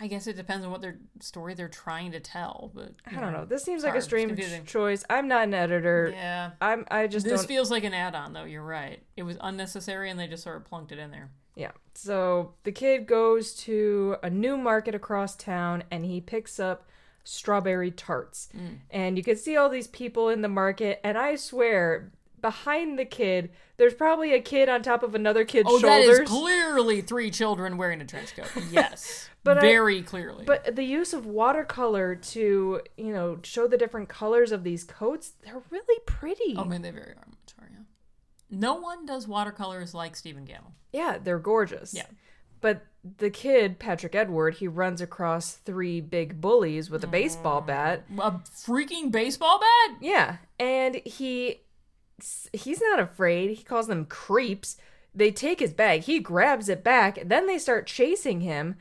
I 0.00 0.06
guess 0.06 0.26
it 0.26 0.36
depends 0.36 0.64
on 0.64 0.70
what 0.70 0.80
their 0.80 0.98
story 1.20 1.54
they're 1.54 1.68
trying 1.68 2.12
to 2.12 2.20
tell, 2.20 2.70
but 2.74 2.92
I 3.06 3.18
don't 3.20 3.32
know. 3.32 3.44
This 3.44 3.64
seems 3.64 3.82
like 3.82 3.90
a 3.90 3.92
hard. 3.94 4.04
Strange 4.04 4.64
choice. 4.66 5.04
I'm 5.10 5.28
not 5.28 5.44
an 5.44 5.54
editor. 5.54 6.10
Yeah. 6.14 6.52
I'm. 6.60 6.86
I 6.90 7.06
just 7.06 7.24
This 7.26 7.40
don't. 7.40 7.48
feels 7.48 7.70
like 7.70 7.84
an 7.84 7.94
add-on, 7.94 8.32
though. 8.32 8.44
You're 8.44 8.62
right. 8.62 9.02
It 9.16 9.22
was 9.24 9.36
unnecessary, 9.40 10.10
and 10.10 10.18
they 10.18 10.26
just 10.26 10.42
sort 10.42 10.56
of 10.56 10.64
plunked 10.64 10.92
it 10.92 10.98
in 10.98 11.10
there. 11.10 11.30
Yeah. 11.56 11.72
So 11.94 12.54
the 12.64 12.72
kid 12.72 13.06
goes 13.06 13.54
to 13.64 14.16
a 14.22 14.30
new 14.30 14.56
market 14.56 14.94
across 14.94 15.34
town 15.34 15.84
and 15.90 16.04
he 16.04 16.20
picks 16.20 16.60
up 16.60 16.86
strawberry 17.24 17.90
tarts. 17.90 18.50
Mm. 18.54 18.78
And 18.90 19.16
you 19.16 19.24
can 19.24 19.36
see 19.36 19.56
all 19.56 19.68
these 19.68 19.88
people 19.88 20.28
in 20.28 20.42
the 20.42 20.48
market 20.48 21.00
and 21.02 21.16
I 21.18 21.36
swear 21.36 22.12
behind 22.40 22.98
the 22.98 23.04
kid, 23.04 23.50
there's 23.76 23.94
probably 23.94 24.32
a 24.34 24.40
kid 24.40 24.68
on 24.68 24.82
top 24.82 25.02
of 25.02 25.14
another 25.14 25.44
kid's 25.44 25.68
Oh, 25.70 25.78
that 25.80 26.02
shoulders. 26.02 26.20
is 26.20 26.28
clearly 26.28 27.00
three 27.02 27.30
children 27.30 27.76
wearing 27.76 28.00
a 28.00 28.04
trench 28.04 28.34
coat. 28.36 28.50
Yes, 28.70 29.28
But 29.44 29.58
I- 29.58 29.60
very 29.62 30.02
clearly. 30.02 30.44
But 30.44 30.76
the 30.76 30.84
use 30.84 31.12
of 31.12 31.26
watercolor 31.26 32.14
to, 32.14 32.80
you 32.96 33.12
know, 33.12 33.38
show 33.42 33.66
the 33.66 33.76
different 33.78 34.08
colors 34.08 34.52
of 34.52 34.64
these 34.64 34.84
coats, 34.84 35.32
they're 35.44 35.62
really 35.70 36.00
pretty. 36.06 36.54
oh, 36.56 36.62
I 36.62 36.64
mean, 36.68 36.82
they 36.82 36.90
very 36.90 37.12
are 37.12 37.26
yeah. 37.70 37.78
No 38.50 38.74
one 38.74 39.06
does 39.06 39.26
watercolors 39.26 39.92
like 39.92 40.14
Stephen 40.14 40.46
Gammell. 40.46 40.72
Yeah, 40.92 41.18
they're 41.22 41.38
gorgeous. 41.40 41.92
Yeah. 41.92 42.06
But 42.60 42.86
the 43.18 43.28
kid, 43.30 43.78
Patrick 43.78 44.14
Edward, 44.14 44.54
he 44.54 44.66
runs 44.68 45.00
across 45.00 45.52
three 45.54 46.00
big 46.00 46.40
bullies 46.40 46.88
with 46.90 47.04
a 47.04 47.06
baseball 47.08 47.60
Mm. 47.62 47.66
bat. 47.66 48.04
A 48.18 48.30
freaking 48.32 49.10
baseball 49.12 49.58
bat? 49.60 49.98
Yeah, 50.00 50.36
and 50.58 50.96
he 51.04 51.60
he's 52.52 52.80
not 52.80 52.98
afraid. 52.98 53.50
He 53.56 53.62
calls 53.64 53.86
them 53.86 54.04
creeps. 54.06 54.76
They 55.14 55.30
take 55.30 55.60
his 55.60 55.72
bag. 55.72 56.02
He 56.02 56.18
grabs 56.18 56.68
it 56.68 56.84
back. 56.84 57.18
Then 57.24 57.46
they 57.46 57.58
start 57.58 57.86
chasing 57.86 58.40
him. 58.42 58.76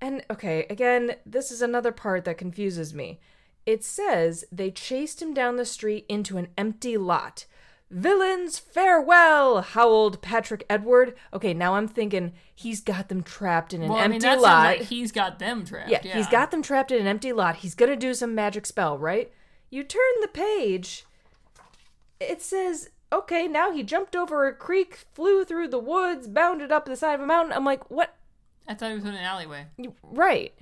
And 0.00 0.24
okay, 0.30 0.66
again, 0.70 1.16
this 1.26 1.50
is 1.50 1.60
another 1.62 1.92
part 1.92 2.24
that 2.24 2.38
confuses 2.38 2.94
me. 2.94 3.20
It 3.66 3.84
says 3.84 4.44
they 4.50 4.70
chased 4.70 5.20
him 5.20 5.34
down 5.34 5.56
the 5.56 5.64
street 5.64 6.06
into 6.08 6.38
an 6.38 6.48
empty 6.56 6.96
lot. 6.96 7.44
Villains, 7.90 8.58
farewell! 8.58 9.62
howled 9.62 10.22
Patrick 10.22 10.64
Edward. 10.70 11.14
Okay, 11.34 11.52
now 11.52 11.74
I'm 11.74 11.88
thinking 11.88 12.32
he's 12.54 12.80
got 12.80 13.08
them 13.08 13.22
trapped 13.22 13.74
in 13.74 13.82
an 13.82 13.88
Well, 13.88 13.98
I 13.98 14.04
empty 14.04 14.12
mean, 14.14 14.20
that 14.22 14.40
lot. 14.40 14.78
like 14.78 14.82
he's 14.82 15.10
got 15.10 15.40
them 15.40 15.64
trapped. 15.64 15.90
Yeah, 15.90 16.00
Yeah, 16.04 16.16
he's 16.16 16.28
got 16.28 16.52
them 16.52 16.62
trapped 16.62 16.92
in 16.92 17.00
an 17.00 17.08
empty 17.08 17.32
lot. 17.32 17.56
He's 17.56 17.74
gonna 17.74 17.96
do 17.96 18.14
some 18.14 18.32
magic 18.34 18.64
spell, 18.64 18.96
right? 18.96 19.32
You 19.70 19.82
turn 19.82 20.00
the 20.20 20.28
page. 20.28 21.04
It 22.20 22.42
says, 22.42 22.90
okay, 23.12 23.48
now 23.48 23.72
he 23.72 23.82
jumped 23.82 24.14
over 24.14 24.46
a 24.46 24.54
creek, 24.54 24.98
flew 25.14 25.44
through 25.44 25.68
the 25.68 25.78
woods, 25.78 26.28
bounded 26.28 26.70
up 26.70 26.84
the 26.84 26.96
side 26.96 27.14
of 27.14 27.20
a 27.20 27.26
mountain. 27.26 27.52
I'm 27.52 27.64
like, 27.64 27.90
what? 27.90 28.14
I 28.68 28.74
thought 28.74 28.90
he 28.90 28.94
was 28.94 29.04
in 29.04 29.14
an 29.14 29.16
alleyway. 29.24 29.66
Right. 30.02 30.54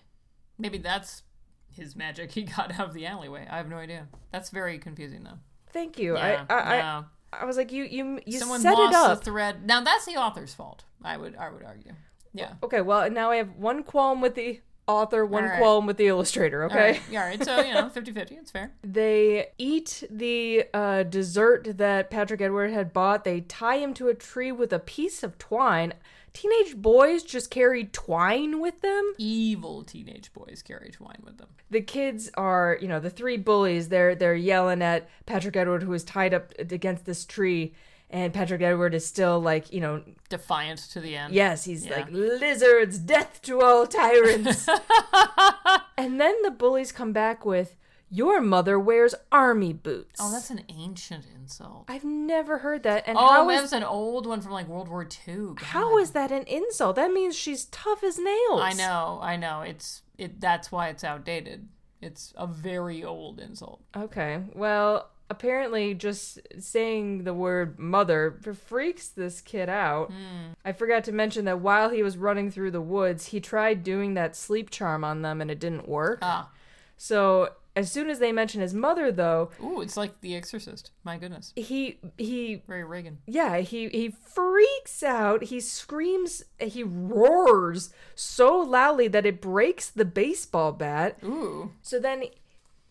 Maybe 0.59 0.79
that's 0.79 1.23
his 1.71 1.95
magic 1.95 2.33
he 2.33 2.43
got 2.43 2.79
out 2.79 2.89
of 2.89 2.95
the 2.95 3.07
alleyway. 3.07 3.47
I 3.51 3.57
have 3.57 3.69
no 3.69 3.77
idea. 3.77 4.09
That's 4.33 4.51
very 4.51 4.79
confusing, 4.79 5.25
though. 5.25 5.39
Thank 5.73 5.99
you. 5.99 6.17
Yeah, 6.17 6.45
I, 6.49 6.55
I, 6.55 6.79
no. 6.79 7.05
I, 7.33 7.43
I 7.43 7.45
was 7.45 7.57
like, 7.57 7.73
you, 7.73 7.85
you, 7.85 8.21
you 8.25 8.39
Someone 8.39 8.61
set 8.61 8.73
lost 8.75 8.93
it 8.93 8.97
up. 8.97 9.19
the 9.19 9.25
thread. 9.25 9.67
Now 9.67 9.83
that's 9.83 10.07
the 10.07 10.17
author's 10.17 10.55
fault. 10.55 10.85
I 11.05 11.17
would, 11.17 11.37
I 11.37 11.51
would 11.51 11.63
argue. 11.63 11.93
Yeah. 12.33 12.53
okay, 12.63 12.81
well, 12.81 13.11
now 13.11 13.31
I 13.31 13.37
have 13.37 13.57
one 13.57 13.83
qualm 13.83 14.21
with 14.21 14.35
the 14.35 14.61
author, 14.89 15.25
one 15.25 15.45
right. 15.45 15.59
qualm 15.59 15.87
with 15.87 15.99
the 15.99 16.09
illustrator. 16.09 16.65
Okay. 16.65 16.75
All 16.75 16.81
right. 16.81 17.03
Yeah. 17.11 17.23
All 17.23 17.29
right. 17.29 17.45
So 17.45 17.61
you 17.61 17.75
know, 17.75 17.89
50-50, 17.95 18.33
It's 18.33 18.51
fair. 18.51 18.73
They 18.83 19.49
eat 19.59 20.03
the 20.11 20.65
uh, 20.75 21.05
dessert 21.05 21.77
that 21.79 22.11
Patrick 22.11 22.41
Edward 22.41 22.73
had 22.73 22.93
bought. 22.93 23.25
They 23.25 23.43
tie 23.43 23.79
him 23.79 23.95
to 23.95 24.09
a 24.09 24.15
tree 24.15 24.51
with 24.51 24.73
a 24.73 24.79
piece 24.79 25.23
of 25.23 25.39
twine. 25.39 25.93
Teenage 26.33 26.77
boys 26.77 27.23
just 27.23 27.51
carry 27.51 27.85
twine 27.85 28.61
with 28.61 28.81
them. 28.81 29.15
Evil 29.19 29.83
teenage 29.83 30.33
boys 30.33 30.63
carry 30.65 30.91
twine 30.91 31.21
with 31.25 31.39
them. 31.39 31.49
The 31.71 31.81
kids 31.81 32.31
are, 32.35 32.79
you 32.81 32.89
know, 32.89 33.01
the 33.01 33.11
three 33.11 33.37
bullies. 33.37 33.89
They're 33.89 34.15
they're 34.15 34.35
yelling 34.35 34.83
at 34.83 35.09
Patrick 35.27 35.57
Edward, 35.57 35.83
who 35.83 35.93
is 35.93 36.05
tied 36.05 36.35
up 36.35 36.53
against 36.59 37.07
this 37.07 37.25
tree, 37.25 37.75
and 38.11 38.33
Patrick 38.33 38.63
Edward 38.63 38.95
is 38.95 39.07
still 39.07 39.39
like, 39.41 39.73
you 39.73 39.81
know, 39.81 40.03
Defiant 40.29 40.79
to 40.93 41.01
the 41.01 41.17
end. 41.17 41.35
yes, 41.35 41.65
he's 41.65 41.87
Yeah. 41.87 41.97
like 41.97 42.11
lizards, 42.11 42.99
death 42.99 43.41
to 43.43 43.61
all 43.63 43.87
tyrants. 43.87 44.69
and 45.97 46.21
then 46.21 46.35
the 46.43 46.51
bullies 46.51 46.93
come 46.93 47.13
back 47.13 47.45
with, 47.45 47.77
"Your 48.11 48.41
mother 48.41 48.79
wears 48.79 49.15
army 49.33 49.73
boots." 49.73 50.21
Oh, 50.23 50.31
that's 50.33 50.51
an 50.51 50.65
ancient 50.69 51.25
insult. 51.35 51.85
I've 51.89 52.05
never 52.05 52.59
heard 52.59 52.83
that. 52.85 53.05
And 53.07 53.17
Oh, 53.19 53.47
that 53.47 53.63
was 53.63 53.73
an 53.73 53.85
old 53.85 54.27
one 54.27 54.41
from 54.41 54.53
like 54.53 54.69
World 54.69 54.89
War 54.89 55.07
II. 55.27 55.55
how 55.59 55.99
is 55.99 56.11
that 56.13 56.31
an 56.31 56.45
insult? 56.45 56.97
That 56.97 57.13
means 57.13 57.37
she's 57.37 57.67
tough 57.67 58.03
as 58.05 58.19
nails. 58.19 58.61
I 58.63 58.73
know, 58.77 59.19
I 59.23 59.37
know. 59.37 59.63
It's 59.63 60.03
it. 60.17 60.41
That's 60.41 60.71
why 60.73 60.89
it's 60.89 61.05
outdated. 61.05 61.69
It's 62.01 62.33
a 62.37 62.47
very 62.47 63.03
old 63.03 63.41
insult. 63.41 63.81
Okay. 63.97 64.41
Well, 64.55 65.09
apparently 65.31 65.95
just 65.95 66.39
saying 66.59 67.25
the 67.25 67.35
word 67.35 67.79
mother 67.79 68.39
freaks 68.67 69.09
this 69.09 69.41
kid 69.41 69.69
out. 69.69 70.11
Hmm. 70.11 70.53
I 70.65 70.73
forgot 70.73 71.05
to 71.05 71.13
mention 71.13 71.45
that 71.47 71.61
while 71.61 71.91
he 71.91 72.03
was 72.03 72.17
running 72.17 72.51
through 72.51 72.71
the 72.71 72.81
woods, 72.81 73.27
he 73.27 73.41
tried 73.41 73.83
doing 73.85 74.15
that 74.15 74.35
sleep 74.37 74.71
charm 74.71 75.05
on 75.05 75.23
them 75.23 75.41
and 75.41 75.51
it 75.51 75.61
didn't 75.61 75.89
work. 75.89 76.19
Ah, 76.23 76.51
So, 76.97 77.51
as 77.77 77.93
soon 77.93 78.11
as 78.11 78.19
they 78.19 78.33
mention 78.33 78.61
his 78.61 78.75
mother 78.75 79.13
though, 79.13 79.51
ooh, 79.63 79.81
it's 79.83 79.97
like 79.97 80.21
The 80.21 80.35
Exorcist. 80.35 80.91
My 81.05 81.17
goodness, 81.17 81.53
he 81.55 82.01
he 82.17 82.63
very 82.67 82.83
Regan. 82.83 83.19
yeah, 83.25 83.59
he 83.59 83.89
he 83.91 84.09
freaks 84.09 85.05
out. 85.05 85.45
He 85.45 85.61
screams, 85.61 86.43
he 86.59 86.83
roars 86.83 87.91
so 88.17 88.59
loudly 88.59 89.07
that 89.09 89.25
it 89.27 89.41
breaks 89.41 89.91
the 89.91 90.05
baseball 90.05 90.73
bat. 90.73 91.19
Ooh, 91.23 91.71
So 91.83 92.01
then 92.01 92.25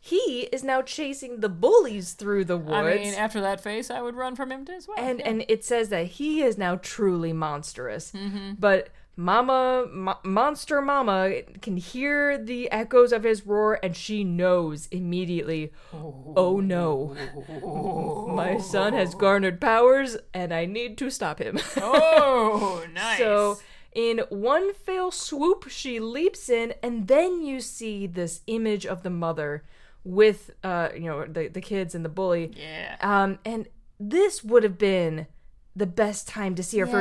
he 0.08 0.48
is 0.54 0.64
now 0.64 0.82
chasing 0.82 1.42
the 1.42 1.50
bullies 1.50 2.14
through 2.14 2.46
the 2.46 2.56
woods. 2.56 2.72
I 2.72 2.96
mean, 2.96 3.14
after 3.16 3.42
that 3.42 3.60
face, 3.60 3.92
I 3.92 4.02
would 4.02 4.16
run 4.16 4.38
from 4.38 4.52
him 4.52 4.66
as 4.74 4.88
well. 4.88 4.98
and 4.98 5.20
yeah. 5.20 5.30
and 5.30 5.46
it 5.50 5.66
says 5.66 5.90
that 5.90 6.06
he 6.06 6.42
is 6.42 6.58
now 6.58 6.78
truly 6.78 7.34
monstrous. 7.34 8.14
Mm-hmm. 8.14 8.54
But 8.58 8.88
Mama, 9.18 9.86
Mo- 9.92 10.20
Monster 10.24 10.82
Mama, 10.82 11.42
can 11.62 11.76
hear 11.76 12.38
the 12.38 12.72
echoes 12.72 13.12
of 13.12 13.24
his 13.24 13.46
roar, 13.46 13.80
and 13.84 13.98
she 13.98 14.24
knows 14.24 14.88
immediately. 14.92 15.74
Oh, 15.92 16.62
no, 16.64 17.16
my 18.34 18.60
son 18.60 18.94
has 18.94 19.14
garnered 19.14 19.60
powers, 19.60 20.16
and 20.34 20.54
I 20.54 20.66
need 20.66 20.98
to 21.00 21.10
stop 21.10 21.40
him. 21.40 21.60
oh, 21.78 22.86
nice. 22.94 23.18
So, 23.18 23.58
in 23.94 24.20
one 24.30 24.74
fell 24.74 25.12
swoop, 25.12 25.68
she 25.68 26.00
leaps 26.00 26.48
in, 26.48 26.76
and 26.82 27.08
then 27.08 27.44
you 27.44 27.60
see 27.60 28.08
this 28.08 28.40
image 28.48 28.86
of 28.86 29.04
the 29.04 29.10
mother 29.10 29.64
with, 30.08 30.52
uh, 30.64 30.90
you 30.96 31.02
know, 31.02 31.26
the 31.26 31.48
the 31.50 31.62
kids 31.62 31.94
and 31.94 32.04
the 32.04 32.10
bully. 32.10 32.52
yeah. 32.56 32.96
Um, 33.02 33.40
and 33.46 33.68
this 34.00 34.44
would 34.44 34.64
have 34.64 34.78
been 34.78 35.28
the 35.78 35.86
best 35.86 36.28
time 36.28 36.56
to 36.56 36.64
see 36.64 36.80
her 36.80 36.88
Yeah, 36.88 36.92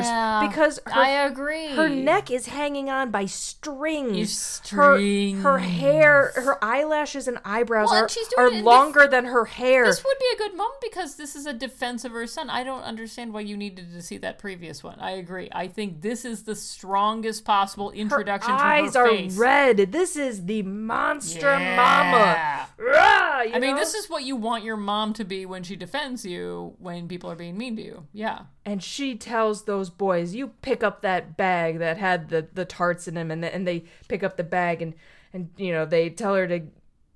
first 0.40 0.50
because 0.50 0.80
her, 0.86 1.00
I 1.00 1.08
agree. 1.26 1.68
her 1.74 1.88
neck 1.88 2.30
is 2.30 2.46
hanging 2.46 2.90
on 2.90 3.10
by 3.10 3.24
strings. 3.26 4.60
Your 4.70 4.80
Her, 4.80 5.40
her 5.42 5.58
hair, 5.58 6.32
her 6.36 6.62
eyelashes 6.62 7.26
and 7.26 7.38
eyebrows 7.44 7.88
Well, 7.90 8.04
are, 8.04 8.08
and 8.46 8.56
are 8.58 8.62
longer 8.62 9.06
than 9.06 9.24
her 9.26 9.46
hair. 9.46 9.84
This 9.86 10.04
would 10.04 10.18
be 10.18 10.26
a 10.34 10.38
good 10.38 10.56
moment 10.56 10.80
because 10.82 11.16
this 11.16 11.34
is 11.34 11.46
a 11.46 11.52
defense 11.52 12.04
of 12.04 12.12
her 12.12 12.26
son. 12.26 12.50
I 12.50 12.64
don't 12.64 12.82
understand 12.82 13.32
why 13.32 13.40
you 13.40 13.56
needed 13.56 13.92
to 13.92 14.02
see 14.02 14.18
that 14.18 14.38
previous 14.38 14.84
one. 14.84 14.98
I 15.00 15.12
agree. 15.12 15.48
I 15.52 15.68
think 15.68 16.02
this 16.02 16.24
is 16.24 16.42
the 16.44 16.54
strongest 16.54 17.44
possible 17.44 17.90
her 17.90 17.94
introduction 17.96 18.52
eyes 18.52 18.60
her 18.60 18.66
eyes 18.66 18.96
are 18.96 19.08
face. 19.08 19.36
red. 19.36 19.76
This 19.92 20.16
is 20.16 20.44
the 20.46 20.62
monster 20.62 21.58
Yeah. 21.58 21.76
mama. 21.76 22.68
Rah, 22.78 23.54
I 23.54 23.58
mean, 23.58 23.76
this 23.76 23.94
is 23.94 24.08
what 24.10 24.24
you 24.24 24.36
want 24.36 24.64
your 24.64 24.76
mom 24.76 25.12
to 25.14 25.24
be 25.24 25.46
when 25.46 25.62
she 25.62 25.76
defends 25.76 26.24
you 26.24 26.74
when 26.78 27.08
people 27.08 27.30
are 27.30 27.36
being 27.36 27.56
mean 27.56 27.76
to 27.76 27.82
you. 27.82 28.06
Yeah. 28.12 28.40
And 28.66 28.82
she 28.82 29.14
tells 29.14 29.62
those 29.62 29.90
boys, 29.90 30.34
"You 30.34 30.48
pick 30.60 30.82
up 30.82 31.00
that 31.00 31.36
bag 31.36 31.78
that 31.78 31.98
had 31.98 32.28
the 32.28 32.48
the 32.52 32.64
tarts 32.64 33.06
in 33.06 33.14
them," 33.14 33.30
and 33.30 33.44
and 33.44 33.66
they 33.66 33.84
pick 34.08 34.24
up 34.24 34.36
the 34.36 34.44
bag 34.44 34.82
and 34.82 34.92
and 35.32 35.50
you 35.56 35.72
know 35.72 35.86
they 35.86 36.10
tell 36.10 36.34
her 36.34 36.48
to. 36.48 36.62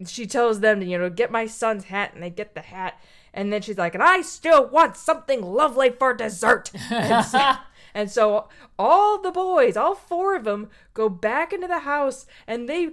She 0.06 0.26
tells 0.26 0.60
them 0.60 0.78
to 0.80 0.86
you 0.86 0.96
know 0.96 1.10
get 1.10 1.32
my 1.32 1.46
son's 1.46 1.86
hat, 1.86 2.12
and 2.14 2.22
they 2.22 2.30
get 2.30 2.54
the 2.54 2.60
hat, 2.60 3.00
and 3.34 3.52
then 3.52 3.62
she's 3.62 3.76
like, 3.76 3.94
"And 3.94 4.02
I 4.02 4.22
still 4.22 4.64
want 4.64 4.96
something 4.96 5.42
lovely 5.42 5.90
for 5.90 6.14
dessert." 6.14 6.70
and, 6.90 7.26
so, 7.26 7.54
and 7.94 8.08
so 8.08 8.48
all 8.78 9.20
the 9.20 9.32
boys, 9.32 9.76
all 9.76 9.96
four 9.96 10.36
of 10.36 10.44
them, 10.44 10.70
go 10.94 11.08
back 11.08 11.52
into 11.52 11.66
the 11.66 11.80
house, 11.80 12.26
and 12.46 12.68
they 12.68 12.90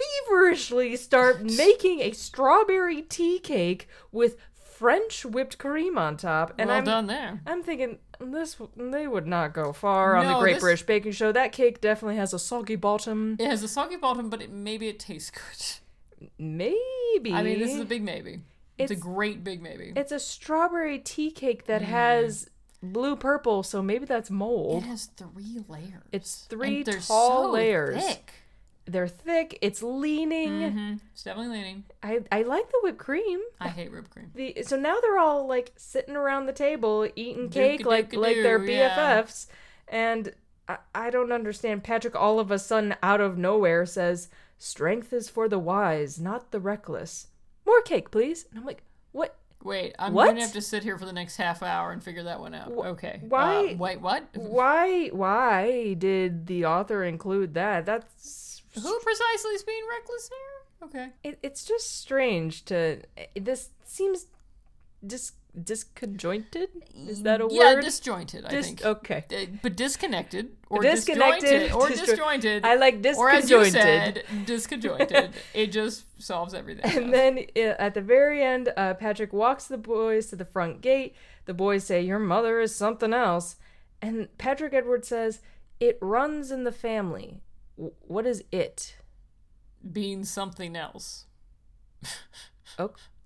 feverishly 0.00 0.96
start 0.96 1.42
making 1.44 2.00
a 2.00 2.10
strawberry 2.10 3.02
tea 3.02 3.38
cake 3.38 3.88
with 4.10 4.36
French 4.80 5.26
whipped 5.26 5.58
cream 5.58 5.98
on 5.98 6.16
top. 6.16 6.54
And 6.56 6.68
well 6.68 6.78
I'm 6.78 6.84
done 6.84 7.06
there. 7.06 7.42
I'm 7.46 7.62
thinking 7.62 7.98
this 8.18 8.56
they 8.78 9.06
would 9.06 9.26
not 9.26 9.52
go 9.52 9.74
far 9.74 10.16
on 10.16 10.26
the 10.26 10.38
Great 10.38 10.54
this- 10.54 10.62
British 10.62 10.86
Baking 10.86 11.12
Show. 11.12 11.32
That 11.32 11.52
cake 11.52 11.82
definitely 11.82 12.16
has 12.16 12.32
a 12.32 12.38
soggy 12.38 12.76
bottom. 12.76 13.36
It 13.38 13.46
has 13.46 13.62
a 13.62 13.68
soggy 13.68 13.96
bottom, 13.96 14.30
but 14.30 14.40
it, 14.40 14.50
maybe 14.50 14.88
it 14.88 14.98
tastes 14.98 15.30
good. 15.30 16.28
Maybe. 16.38 17.32
I 17.34 17.42
mean, 17.42 17.58
this 17.58 17.74
is 17.74 17.80
a 17.80 17.84
big 17.84 18.02
maybe. 18.02 18.40
It's, 18.78 18.90
a 18.90 18.96
great 18.96 19.44
big 19.44 19.60
maybe. 19.62 19.92
It's 19.94 20.12
a 20.12 20.18
strawberry 20.18 20.98
tea 20.98 21.30
cake 21.30 21.64
Mm. 21.64 21.66
that 21.66 21.82
has 21.82 22.48
blue 22.82 23.16
purple, 23.16 23.62
so 23.62 23.82
maybe 23.82 24.06
that's 24.06 24.30
mold. 24.30 24.82
It 24.84 24.86
has 24.86 25.06
three 25.06 25.62
layers. 25.68 26.02
It's 26.10 26.46
three 26.48 26.82
they're 26.82 27.00
tall 27.00 27.44
so 27.44 27.50
layers. 27.50 28.02
Thick. 28.02 28.32
They're 28.86 29.06
thick. 29.08 29.58
It's 29.62 29.82
leaning. 29.82 30.70
hmm 30.72 30.94
It's 31.12 31.22
definitely 31.22 31.56
leaning. 31.58 31.84
I 32.02 32.20
I 32.32 32.42
like 32.42 32.68
the 32.70 32.80
whipped 32.82 32.98
cream. 32.98 33.40
I 33.60 33.68
hate 33.68 33.92
whipped 33.92 34.10
cream. 34.10 34.30
The 34.34 34.62
so 34.62 34.76
now 34.76 34.96
they're 35.00 35.18
all 35.18 35.46
like 35.46 35.72
sitting 35.76 36.16
around 36.16 36.46
the 36.46 36.52
table 36.52 37.08
eating 37.14 37.50
cake 37.50 37.84
like 37.86 38.14
like 38.14 38.36
they're 38.36 38.58
Dooka-dooka-doo, 38.58 38.72
yeah. 38.72 39.22
BFFs, 39.22 39.46
and 39.88 40.32
I, 40.68 40.78
I 40.94 41.10
don't 41.10 41.30
understand. 41.32 41.84
Patrick 41.84 42.16
all 42.16 42.40
of 42.40 42.50
a 42.50 42.58
sudden 42.58 42.94
out 43.02 43.20
of 43.20 43.38
nowhere 43.38 43.86
says, 43.86 44.28
"Strength 44.58 45.12
is 45.12 45.28
for 45.28 45.48
the 45.48 45.58
wise, 45.58 46.18
not 46.18 46.50
the 46.50 46.58
reckless." 46.60 47.28
More 47.66 47.82
cake, 47.82 48.10
please. 48.10 48.46
And 48.50 48.58
I'm 48.58 48.66
like, 48.66 48.82
what? 49.12 49.36
Wait, 49.62 49.94
I'm 49.98 50.14
What? 50.14 50.24
going 50.24 50.36
to 50.36 50.42
have 50.42 50.54
to 50.54 50.62
sit 50.62 50.82
here 50.82 50.96
for 50.98 51.04
the 51.04 51.12
next 51.12 51.36
half 51.36 51.62
hour 51.62 51.92
and 51.92 52.02
figure 52.02 52.22
that 52.22 52.40
one 52.40 52.54
out. 52.54 52.70
okay. 52.72 53.20
why- 53.28 53.72
Uh, 53.72 53.76
wait, 53.76 54.00
what? 54.00 54.24
Why? 54.34 55.08
Why 55.08 55.92
did 55.92 56.46
the 56.46 56.64
author 56.64 57.04
include 57.04 57.52
that? 57.54 57.84
That's 57.84 58.49
Who 58.74 59.00
precisely 59.00 59.50
is 59.52 59.62
being 59.62 59.82
reckless 59.90 60.28
here? 60.28 60.88
Okay. 60.88 61.08
it, 61.24 61.38
it's 61.42 61.64
just 61.64 62.00
strange 62.00 62.64
to. 62.66 63.02
This 63.34 63.70
seems 63.84 64.26
dis 65.06 65.32
disconjointed. 65.58 66.68
Is 67.08 67.22
that 67.24 67.40
a 67.40 67.48
yeah, 67.50 67.74
word? 67.74 67.74
Yeah, 67.76 67.80
disjointed, 67.80 68.44
I 68.46 68.50
Dis- 68.50 68.66
think. 68.66 68.84
okay. 68.84 69.24
Uh, 69.30 69.56
but 69.62 69.76
disconnected 69.76 70.50
or 70.68 70.80
Disconnected, 70.80 71.42
disjointed 71.42 71.72
or 71.72 71.88
disjo- 71.88 72.06
disjointed. 72.06 72.64
I 72.64 72.76
like 72.76 73.04
Or 73.16 73.30
as 73.30 73.50
you 73.50 73.64
said, 73.64 74.22
disconjointed. 74.46 75.32
it 75.54 75.72
just 75.72 76.04
solves 76.22 76.54
everything. 76.54 76.84
And 76.96 77.12
then 77.12 77.46
uh, 77.56 77.74
at 77.78 77.94
the 77.94 78.00
very 78.00 78.42
end, 78.42 78.72
uh, 78.76 78.94
Patrick 78.94 79.32
walks 79.32 79.66
the 79.66 79.78
boys 79.78 80.26
to 80.26 80.36
the 80.36 80.44
front 80.44 80.80
gate. 80.82 81.14
The 81.46 81.54
boys 81.54 81.84
say, 81.84 82.00
Your 82.00 82.18
mother 82.20 82.60
is 82.60 82.74
something 82.74 83.12
else. 83.12 83.56
And 84.00 84.28
Patrick 84.38 84.72
Edwards 84.72 85.08
says, 85.08 85.40
It 85.80 85.98
runs 86.00 86.50
in 86.50 86.64
the 86.64 86.72
family. 86.72 87.42
What 88.06 88.26
is 88.26 88.44
it? 88.52 88.96
being 89.92 90.24
something 90.24 90.76
else. 90.76 91.24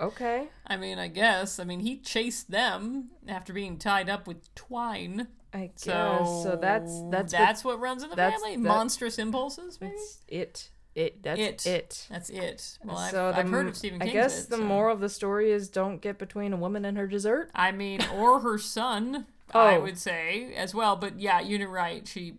Okay. 0.00 0.48
I 0.66 0.76
mean, 0.76 0.98
I 0.98 1.08
guess. 1.08 1.58
I 1.60 1.64
mean, 1.64 1.80
he 1.80 1.98
chased 1.98 2.50
them 2.50 3.10
after 3.28 3.52
being 3.52 3.76
tied 3.78 4.08
up 4.08 4.26
with 4.26 4.52
twine. 4.54 5.28
I 5.52 5.66
guess. 5.66 5.82
So, 5.84 6.40
So, 6.42 6.56
that's 6.56 6.92
that's 7.10 7.32
what- 7.32 7.38
that's 7.38 7.64
what, 7.64 7.78
runs 7.80 8.02
in 8.02 8.10
the 8.10 8.16
family. 8.16 8.56
Monstrous 8.56 9.18
impulses, 9.18 9.80
maybe. 9.80 9.94
it. 10.28 10.70
It. 10.96 11.22
That's 11.24 11.40
It. 11.40 11.66
it. 11.66 12.06
That's 12.10 12.30
it. 12.30 12.78
Well, 12.84 12.98
I've, 12.98 13.10
so 13.10 13.32
the 13.32 13.38
I've 13.38 13.48
heard 13.50 13.66
of 13.66 13.76
Stephen 13.76 13.98
King. 14.00 14.10
I 14.10 14.12
guess 14.12 14.44
It, 14.44 14.50
the 14.50 14.56
so- 14.58 14.64
moral 14.64 14.94
of 14.94 15.00
the 15.00 15.08
story 15.08 15.50
is 15.50 15.68
don't 15.68 16.00
get 16.00 16.18
between 16.18 16.52
a 16.52 16.56
woman 16.56 16.84
and 16.84 16.96
her 16.96 17.06
dessert. 17.08 17.50
I 17.54 17.72
mean, 17.72 18.00
or 18.14 18.40
her 18.40 18.58
son. 18.58 19.26
Oh. 19.54 19.60
I 19.60 19.76
Oh. 19.76 19.82
would 19.82 19.98
say 19.98 20.54
as 20.54 20.74
well. 20.74 20.96
But 20.96 21.20
yeah, 21.20 21.38
you're 21.38 21.68
right. 21.68 22.08
She 22.08 22.38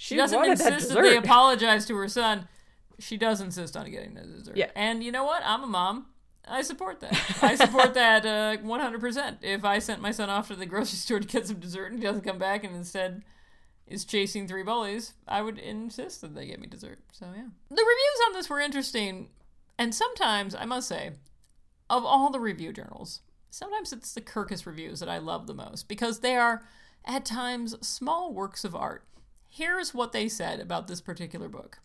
She, 0.00 0.14
she 0.14 0.16
doesn't 0.16 0.38
wanted 0.38 0.56
that 0.56 0.72
insist 0.72 0.94
that 0.94 1.02
they 1.02 1.18
apologize 1.18 1.84
to 1.84 1.96
her 1.96 2.08
son. 2.08 2.48
She 2.98 3.18
does 3.18 3.42
insist 3.42 3.76
on 3.76 3.90
getting 3.90 4.14
the 4.14 4.22
dessert. 4.22 4.56
Yeah. 4.56 4.70
And 4.74 5.04
you 5.04 5.12
know 5.12 5.24
what? 5.24 5.42
I'm 5.44 5.62
a 5.62 5.66
mom. 5.66 6.06
I 6.48 6.62
support 6.62 7.00
that. 7.00 7.20
I 7.42 7.54
support 7.54 7.92
that 7.92 8.24
uh, 8.24 8.56
100%. 8.62 9.36
If 9.42 9.62
I 9.62 9.78
sent 9.78 10.00
my 10.00 10.10
son 10.10 10.30
off 10.30 10.48
to 10.48 10.56
the 10.56 10.64
grocery 10.64 10.96
store 10.96 11.20
to 11.20 11.26
get 11.26 11.46
some 11.46 11.60
dessert 11.60 11.92
and 11.92 11.98
he 11.98 12.06
doesn't 12.06 12.24
come 12.24 12.38
back 12.38 12.64
and 12.64 12.74
instead 12.74 13.24
is 13.86 14.06
chasing 14.06 14.48
three 14.48 14.62
bullies, 14.62 15.12
I 15.28 15.42
would 15.42 15.58
insist 15.58 16.22
that 16.22 16.34
they 16.34 16.46
get 16.46 16.60
me 16.60 16.66
dessert. 16.66 17.00
So, 17.12 17.26
yeah. 17.36 17.48
The 17.68 17.74
reviews 17.74 18.20
on 18.26 18.32
this 18.32 18.48
were 18.48 18.58
interesting. 18.58 19.28
And 19.78 19.94
sometimes, 19.94 20.54
I 20.54 20.64
must 20.64 20.88
say, 20.88 21.10
of 21.90 22.06
all 22.06 22.30
the 22.30 22.40
review 22.40 22.72
journals, 22.72 23.20
sometimes 23.50 23.92
it's 23.92 24.14
the 24.14 24.22
Kirkus 24.22 24.64
reviews 24.64 25.00
that 25.00 25.10
I 25.10 25.18
love 25.18 25.46
the 25.46 25.52
most 25.52 25.88
because 25.88 26.20
they 26.20 26.36
are, 26.36 26.62
at 27.04 27.26
times, 27.26 27.76
small 27.86 28.32
works 28.32 28.64
of 28.64 28.74
art. 28.74 29.04
Here's 29.52 29.92
what 29.92 30.12
they 30.12 30.28
said 30.28 30.60
about 30.60 30.86
this 30.86 31.00
particular 31.00 31.48
book 31.48 31.80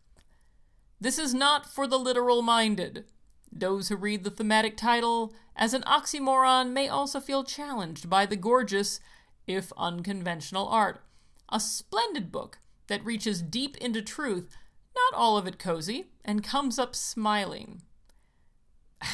This 1.01 1.17
is 1.17 1.34
not 1.34 1.65
for 1.65 1.88
the 1.88 1.97
literal 1.97 2.41
minded. 2.41 3.06
Those 3.51 3.89
who 3.89 3.95
read 3.95 4.23
the 4.23 4.30
thematic 4.30 4.78
title 4.78 5.34
as 5.56 5.73
an 5.73 5.82
oxymoron 5.84 6.71
may 6.71 6.88
also 6.88 7.19
feel 7.19 7.43
challenged 7.43 8.10
by 8.10 8.25
the 8.25 8.36
gorgeous, 8.36 8.99
if 9.47 9.71
unconventional 9.78 10.67
art. 10.67 11.01
A 11.49 11.60
splendid 11.60 12.32
book 12.32 12.60
that 12.88 13.04
reaches 13.06 13.41
deep 13.41 13.78
into 13.78 14.01
truth, 14.01 14.56
not 14.95 15.17
all 15.17 15.38
of 15.38 15.47
it 15.47 15.58
cozy, 15.58 16.06
and 16.23 16.43
comes 16.43 16.78
up 16.78 16.95
smiling. 16.95 17.82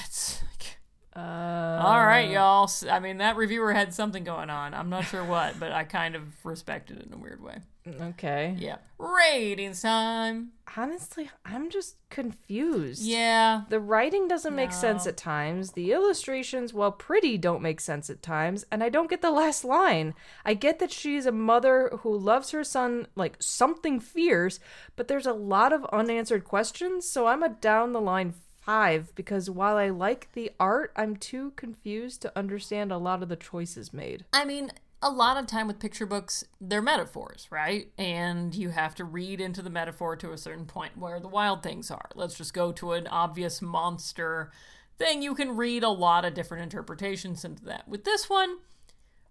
It's 0.06 0.42
like, 0.44 0.80
Uh, 1.16 1.82
all 1.84 2.06
right, 2.06 2.30
y'all. 2.30 2.70
I 2.90 3.00
mean, 3.00 3.18
that 3.18 3.36
reviewer 3.36 3.74
had 3.74 3.94
something 3.94 4.24
going 4.24 4.50
on. 4.50 4.74
I'm 4.74 4.90
not 4.90 5.06
sure 5.06 5.24
what, 5.24 5.60
but 5.60 5.72
I 5.72 5.84
kind 5.84 6.16
of 6.16 6.46
respected 6.46 6.98
it 6.98 7.08
in 7.08 7.14
a 7.14 7.18
weird 7.18 7.42
way. 7.42 7.60
Okay. 7.88 8.56
Yeah. 8.58 8.78
Ratings 8.98 9.82
time. 9.82 10.52
Honestly, 10.78 11.30
I'm 11.44 11.70
just 11.70 11.98
confused. 12.10 13.04
Yeah. 13.04 13.64
The 13.70 13.80
writing 13.80 14.28
doesn't 14.28 14.56
make 14.56 14.72
sense 14.72 15.08
at 15.08 15.18
times. 15.18 15.72
The 15.72 15.92
illustrations, 15.92 16.74
while 16.74 16.92
pretty, 16.92 17.38
don't 17.38 17.62
make 17.62 17.82
sense 17.82 18.10
at 18.10 18.22
times. 18.22 18.66
And 18.72 18.84
I 18.84 18.90
don't 18.90 19.10
get 19.10 19.22
the 19.22 19.32
last 19.32 19.66
line. 19.66 20.14
I 20.46 20.54
get 20.54 20.80
that 20.80 20.92
she's 20.92 21.26
a 21.26 21.32
mother 21.32 21.90
who 22.02 22.16
loves 22.18 22.52
her 22.52 22.64
son 22.64 23.08
like 23.16 23.38
something 23.40 24.00
fierce, 24.00 24.60
but 24.96 25.08
there's 25.08 25.26
a 25.26 25.34
lot 25.34 25.74
of 25.74 25.86
unanswered 25.86 26.46
questions. 26.46 27.10
So 27.10 27.28
I'm 27.28 27.44
a 27.44 27.50
down 27.50 27.92
the 27.92 28.02
line 28.02 28.34
five 28.62 29.14
because 29.16 29.50
while 29.50 29.78
I 29.78 29.90
like 29.90 30.32
the 30.34 30.52
art, 30.60 30.94
I'm 30.96 31.16
too 31.18 31.52
confused 31.56 32.22
to 32.22 32.38
understand 32.38 32.92
a 32.92 32.98
lot 32.98 33.24
of 33.24 33.30
the 33.30 33.36
choices 33.36 33.92
made. 33.92 34.26
I 34.32 34.46
mean, 34.46 34.72
a 35.02 35.10
lot 35.10 35.38
of 35.38 35.48
time 35.48 35.68
with 35.68 35.80
picture 35.80 36.06
books, 36.06 36.44
they're 36.60 36.82
metaphors, 36.82 37.48
right? 37.50 37.92
And 37.98 38.54
you 38.54 38.70
have 38.70 38.94
to 38.96 39.04
read 39.04 39.42
into 39.42 39.62
the 39.62 39.70
metaphor 39.70 40.16
to 40.18 40.32
a 40.32 40.38
certain 40.38 40.66
point 40.66 40.98
where 40.98 41.20
the 41.20 41.28
wild 41.28 41.64
things 41.64 41.90
are. 41.90 42.10
Let's 42.16 42.36
just 42.36 42.54
go 42.54 42.72
to 42.74 42.92
an 42.94 43.08
obvious 43.08 43.62
monster 43.62 44.52
thing. 44.98 45.22
You 45.24 45.34
can 45.34 45.56
read 45.58 45.84
a 45.84 45.90
lot 45.90 46.24
of 46.26 46.34
different 46.36 46.64
interpretations 46.64 47.44
into 47.44 47.64
that. 47.66 47.88
With 47.88 48.04
this 48.04 48.30
one, 48.30 48.58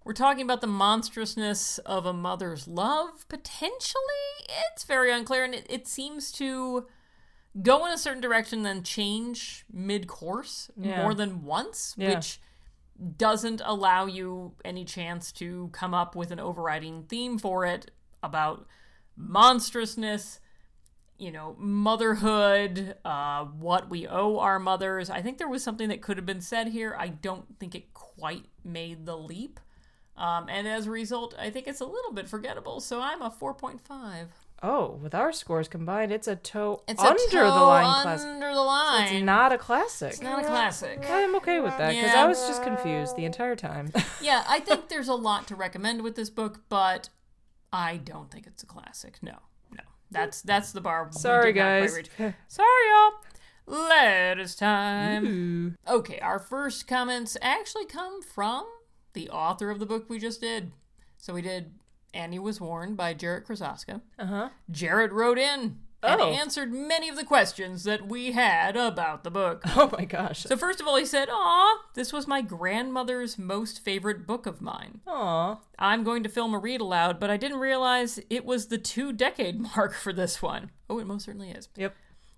we're 0.03 0.13
talking 0.15 0.43
about 0.43 0.61
the 0.61 0.67
monstrousness 0.67 1.79
of 1.79 2.05
a 2.07 2.13
mother's 2.13 2.67
love, 2.67 3.29
potentially. 3.29 4.01
It's 4.73 4.85
very 4.85 5.13
unclear, 5.13 5.45
and 5.45 5.55
it, 5.55 5.67
it 5.69 5.87
seems 5.87 6.33
to 6.33 6.87
go 7.63 7.85
in 7.87 7.93
a 7.93 7.99
certain 7.99 8.21
direction, 8.21 8.63
then 8.63 8.83
change 8.83 9.65
mid 9.73 10.07
course 10.09 10.71
Yeah. 10.77 11.03
more 11.03 11.15
than 11.15 11.45
once, 11.45 11.95
Yeah. 11.97 12.15
which 12.15 12.41
doesn't 13.17 13.63
allow 13.65 14.07
you 14.07 14.53
any 14.65 14.85
chance 14.85 15.33
to 15.33 15.71
come 15.73 15.95
up 15.95 16.15
with 16.15 16.31
an 16.31 16.41
overriding 16.41 17.05
theme 17.05 17.39
for 17.39 17.65
it 17.65 17.91
about 18.23 18.67
monstrousness, 19.17 20.41
you 21.19 21.31
know, 21.31 21.57
motherhood, 21.59 22.97
uh, 23.05 23.45
what 23.45 23.89
we 23.91 24.07
owe 24.07 24.39
our 24.39 24.59
mothers. 24.59 25.11
I 25.11 25.23
think 25.23 25.39
there 25.39 25.49
was 25.49 25.63
something 25.63 25.89
that 25.89 26.03
could 26.03 26.17
have 26.17 26.27
been 26.27 26.41
said 26.41 26.69
here. 26.69 26.95
I 26.99 27.09
don't 27.09 27.59
think 27.59 27.75
it 27.75 27.95
quite 27.95 28.47
made 28.65 29.07
the 29.07 29.17
leap. 29.17 29.61
Um, 30.17 30.49
and 30.49 30.69
as 30.69 30.87
a 30.87 30.91
result, 30.91 31.35
I 31.39 31.51
think 31.51 31.67
it's 31.67 31.81
a 31.81 31.87
little 31.87 32.13
bit 32.13 32.29
forgettable. 32.29 32.81
So 32.81 33.01
I'm 33.01 33.23
a 33.23 33.31
4.5. 33.31 34.27
Oh, 34.63 34.99
with 35.03 35.15
our 35.15 35.33
scores 35.33 35.69
combined, 35.69 36.13
it's 36.13 36.29
a 36.29 36.37
toe 36.37 36.83
It's 36.87 37.03
under 37.03 37.23
a 37.39 37.45
the 37.45 37.49
line 37.51 38.03
class. 38.03 38.23
Under 38.25 38.53
the 38.53 38.61
line. 38.61 39.15
It's 39.15 39.25
not 39.25 39.53
a 39.53 39.59
classic. 39.59 40.11
It's 40.13 40.21
not 40.21 40.43
a 40.43 40.47
classic. 40.47 41.03
I'm 41.09 41.35
okay 41.37 41.61
with 41.61 41.77
that 41.79 41.91
because 41.95 42.13
Yeah. 42.13 42.25
I 42.25 42.27
was 42.27 42.39
just 42.47 42.63
confused 42.63 43.17
the 43.17 43.25
entire 43.25 43.57
time. 43.57 43.91
yeah, 44.21 44.45
I 44.47 44.61
think 44.61 44.89
there's 44.89 45.09
a 45.09 45.15
lot 45.15 45.47
to 45.49 45.57
recommend 45.57 46.03
with 46.03 46.15
this 46.15 46.29
book, 46.29 46.61
but 46.69 47.09
I 47.73 47.97
don't 47.99 48.31
think 48.31 48.47
it's 48.47 48.63
a 48.63 48.67
classic. 48.67 49.17
No, 49.23 49.39
no, 49.73 49.83
that's 50.11 50.43
that's 50.43 50.73
the 50.73 50.81
bar. 50.83 51.09
Sorry, 51.13 51.55
did 51.55 51.61
not 51.61 51.89
quite 51.89 52.09
guys. 52.19 52.35
Sorry, 52.49 52.69
y'all. 52.93 53.13
Letters 53.67 54.55
time. 54.57 55.79
Okay, 55.89 56.19
our 56.19 56.39
first 56.39 56.87
comments 56.87 57.37
actually 57.41 57.87
come 57.87 58.21
from 58.21 58.65
the 59.13 59.31
author 59.31 59.71
of 59.71 59.79
the 59.79 59.87
book 59.87 60.11
we 60.11 60.19
just 60.19 60.41
did. 60.41 60.73
So 61.17 61.33
we 61.35 61.43
did 61.43 61.73
Annie 62.15 62.39
Was 62.39 62.61
Warned 62.61 62.97
by 62.97 63.15
Jarrett 63.15 63.47
Krosoczka. 63.47 64.01
Uh 64.19 64.27
huh. 64.27 64.49
Jarrett 64.71 65.13
wrote 65.13 65.39
in 65.39 65.79
and 66.03 66.21
Oh. 66.21 66.31
answered 66.31 66.73
many 66.73 67.11
of 67.11 67.17
the 67.17 67.25
questions 67.25 67.85
that 67.85 68.09
we 68.09 68.33
had 68.33 68.75
about 68.77 69.23
the 69.23 69.31
book. 69.31 69.63
Oh 69.77 69.91
my 69.97 70.05
gosh. 70.07 70.45
So 70.45 70.57
first 70.57 70.81
of 70.81 70.87
all, 70.89 70.97
he 70.97 71.05
said, 71.05 71.29
"Aw, 71.31 71.79
this 71.95 72.13
was 72.13 72.27
my 72.27 72.41
grandmother's 72.41 73.39
most 73.39 73.85
favorite 73.85 74.27
book 74.27 74.47
of 74.47 74.61
mine. 74.63 75.01
Aw. 75.07 75.59
I'm 75.79 76.03
going 76.03 76.23
to 76.23 76.29
film 76.29 76.55
a 76.55 76.59
read 76.59 76.81
aloud, 76.81 77.21
but 77.21 77.31
I 77.31 77.37
didn't 77.37 77.59
realize 77.61 78.19
it 78.31 78.45
was 78.47 78.69
the 78.69 78.79
two 78.79 79.13
decade 79.13 79.61
mark 79.77 79.93
for 79.95 80.13
this 80.13 80.41
one. 80.41 80.71
Oh, 80.89 80.99
it 80.99 81.07
most 81.07 81.27
certainly 81.27 81.51
is. 81.51 81.69
Yep. 81.77 81.95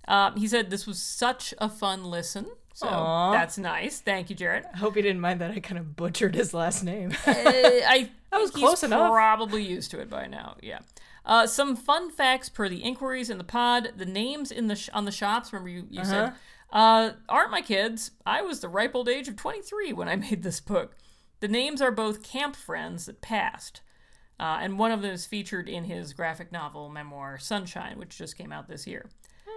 Um, 0.08 0.36
he 0.36 0.48
said 0.48 0.70
this 0.70 0.86
was 0.86 1.00
such 1.00 1.54
a 1.58 1.68
fun 1.68 2.04
listen. 2.04 2.46
So 2.74 2.88
Aw. 2.88 3.32
that's 3.32 3.58
nice. 3.58 4.00
Thank 4.00 4.30
you, 4.30 4.36
Jarrett. 4.36 4.64
I 4.72 4.78
hope 4.78 4.96
he 4.96 5.02
didn't 5.02 5.20
mind 5.20 5.40
that 5.40 5.50
I 5.50 5.60
kind 5.60 5.78
of 5.78 5.94
butchered 5.94 6.34
his 6.34 6.54
last 6.54 6.82
name. 6.82 7.12
Uh, 7.26 7.30
I 7.36 8.10
That 8.30 8.40
was 8.40 8.50
think 8.50 8.64
close 8.64 8.80
he's 8.80 8.88
enough. 8.88 9.10
Probably 9.12 9.62
used 9.62 9.90
to 9.92 10.00
it 10.00 10.08
by 10.08 10.26
now. 10.26 10.56
Yeah. 10.62 10.78
Uh, 11.24 11.46
some 11.46 11.76
fun 11.76 12.10
facts 12.10 12.48
per 12.48 12.68
the 12.68 12.78
inquiries 12.82 13.30
in 13.30 13.38
the 13.38 13.44
pod. 13.44 13.92
The 13.96 14.06
names 14.06 14.50
in 14.50 14.68
the 14.68 14.74
sh- 14.76 14.88
on 14.94 15.04
the 15.04 15.12
shops. 15.12 15.52
Remember 15.52 15.68
you, 15.68 15.86
you 15.90 16.04
said 16.04 16.32
uh, 16.72 17.10
aren't 17.28 17.50
my 17.50 17.60
kids. 17.60 18.12
I 18.24 18.40
was 18.42 18.60
the 18.60 18.68
ripe 18.68 18.94
old 18.94 19.08
age 19.08 19.28
of 19.28 19.36
23 19.36 19.92
when 19.92 20.08
I 20.08 20.16
made 20.30 20.42
this 20.42 20.58
book. 20.60 20.96
The 21.40 21.48
names 21.48 21.82
are 21.82 21.90
both 21.92 22.22
camp 22.22 22.56
friends 22.56 23.04
that 23.06 23.20
passed, 23.20 23.82
uh, 24.40 24.58
and 24.60 24.78
one 24.78 24.92
of 24.92 25.02
them 25.02 25.12
is 25.12 25.26
featured 25.26 25.68
in 25.68 25.84
his 25.84 26.12
graphic 26.12 26.52
novel 26.52 26.88
memoir 26.88 27.38
Sunshine, 27.38 27.98
which 27.98 28.18
just 28.18 28.36
came 28.36 28.52
out 28.52 28.68
this 28.68 28.86
year. 28.86 29.08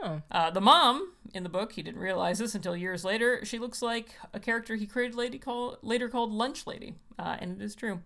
Oh. 0.03 0.21
Uh, 0.29 0.51
the 0.51 0.61
mom 0.61 1.13
in 1.33 1.43
the 1.43 1.49
book, 1.49 1.73
he 1.73 1.81
didn't 1.81 2.01
realize 2.01 2.39
this 2.39 2.55
until 2.55 2.75
years 2.75 3.03
later. 3.03 3.43
She 3.43 3.59
looks 3.59 3.81
like 3.81 4.15
a 4.33 4.39
character 4.39 4.75
he 4.75 4.85
created 4.85 5.15
lady 5.15 5.39
call, 5.39 5.77
later 5.81 6.09
called 6.09 6.31
Lunch 6.31 6.67
Lady, 6.67 6.95
uh, 7.17 7.37
and 7.39 7.59
it 7.59 7.63
is 7.63 7.75
true. 7.75 8.01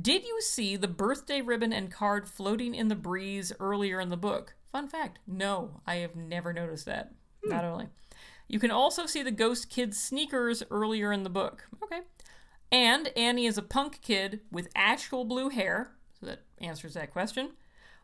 Did 0.00 0.24
you 0.24 0.40
see 0.42 0.76
the 0.76 0.88
birthday 0.88 1.40
ribbon 1.40 1.72
and 1.72 1.90
card 1.90 2.28
floating 2.28 2.74
in 2.74 2.88
the 2.88 2.94
breeze 2.94 3.52
earlier 3.58 3.98
in 3.98 4.10
the 4.10 4.16
book? 4.16 4.54
Fun 4.70 4.88
fact: 4.88 5.20
No, 5.26 5.80
I 5.86 5.96
have 5.96 6.14
never 6.14 6.52
noticed 6.52 6.84
that. 6.86 7.12
Not 7.44 7.64
only. 7.64 7.88
You 8.48 8.58
can 8.58 8.70
also 8.70 9.06
see 9.06 9.22
the 9.22 9.30
ghost 9.30 9.70
kid's 9.70 10.00
sneakers 10.00 10.62
earlier 10.70 11.12
in 11.12 11.22
the 11.22 11.30
book. 11.30 11.66
Okay. 11.82 12.00
And 12.72 13.08
Annie 13.16 13.46
is 13.46 13.56
a 13.58 13.62
punk 13.62 14.00
kid 14.02 14.40
with 14.50 14.68
actual 14.74 15.24
blue 15.24 15.48
hair, 15.50 15.92
so 16.18 16.26
that 16.26 16.40
answers 16.58 16.94
that 16.94 17.12
question. 17.12 17.50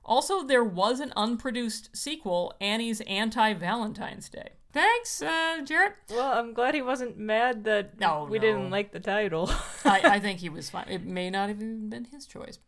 Also, 0.05 0.43
there 0.43 0.65
was 0.65 1.01
an 1.01 1.13
unproduced 1.17 1.97
sequel, 1.97 2.55
Annie's 2.61 3.01
Anti 3.03 3.55
Valentine's 3.55 4.29
Day. 4.29 4.51
Thanks, 4.73 5.21
uh, 5.21 5.59
Jarrett. 5.65 5.95
Well, 6.11 6.33
I'm 6.33 6.55
glad 6.55 6.75
he 6.75 6.81
wasn't 6.83 7.19
mad 7.19 7.65
that 7.65 8.01
No, 8.01 8.27
we 8.29 8.39
no. 8.39 8.43
didn't 8.43 8.71
like 8.71 8.93
the 8.93 9.01
title. 9.01 9.51
I, 9.85 10.01
I 10.05 10.19
think 10.21 10.39
he 10.41 10.49
was 10.49 10.71
fine. 10.71 10.87
It 10.89 11.05
may 11.05 11.29
not 11.29 11.49
have 11.49 11.61
even 11.61 11.91
been 11.91 12.07
his 12.07 12.27
choice. 12.27 12.59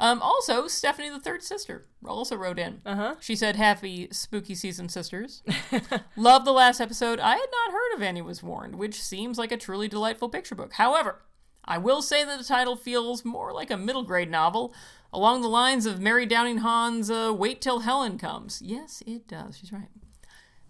Um, 0.00 0.22
also, 0.22 0.68
Stephanie, 0.68 1.10
the 1.10 1.18
third 1.18 1.42
sister, 1.42 1.84
also 2.06 2.36
wrote 2.36 2.60
in. 2.60 2.80
Uh-huh. 2.86 3.16
She 3.18 3.34
said, 3.34 3.56
"Happy 3.56 4.06
spooky 4.12 4.54
season, 4.54 4.88
sisters. 4.88 5.42
Love 6.16 6.44
the 6.44 6.52
last 6.52 6.80
episode. 6.80 7.18
I 7.18 7.32
had 7.32 7.46
not 7.50 7.72
heard 7.72 7.96
of 7.96 8.02
Annie 8.02 8.22
Was 8.22 8.40
Warned, 8.40 8.76
which 8.76 9.02
seems 9.02 9.38
like 9.38 9.50
a 9.50 9.56
truly 9.56 9.88
delightful 9.88 10.28
picture 10.28 10.54
book. 10.54 10.74
However, 10.74 11.22
I 11.68 11.76
will 11.76 12.00
say 12.00 12.24
that 12.24 12.38
the 12.38 12.44
title 12.44 12.76
feels 12.76 13.26
more 13.26 13.52
like 13.52 13.70
a 13.70 13.76
middle 13.76 14.02
grade 14.02 14.30
novel, 14.30 14.72
along 15.12 15.42
the 15.42 15.48
lines 15.48 15.84
of 15.84 16.00
Mary 16.00 16.24
Downing 16.24 16.58
Hahn's 16.58 17.10
uh, 17.10 17.32
"Wait 17.36 17.60
Till 17.60 17.80
Helen 17.80 18.18
Comes." 18.18 18.62
Yes, 18.62 19.02
it 19.06 19.28
does. 19.28 19.58
She's 19.58 19.70
right. 19.70 19.90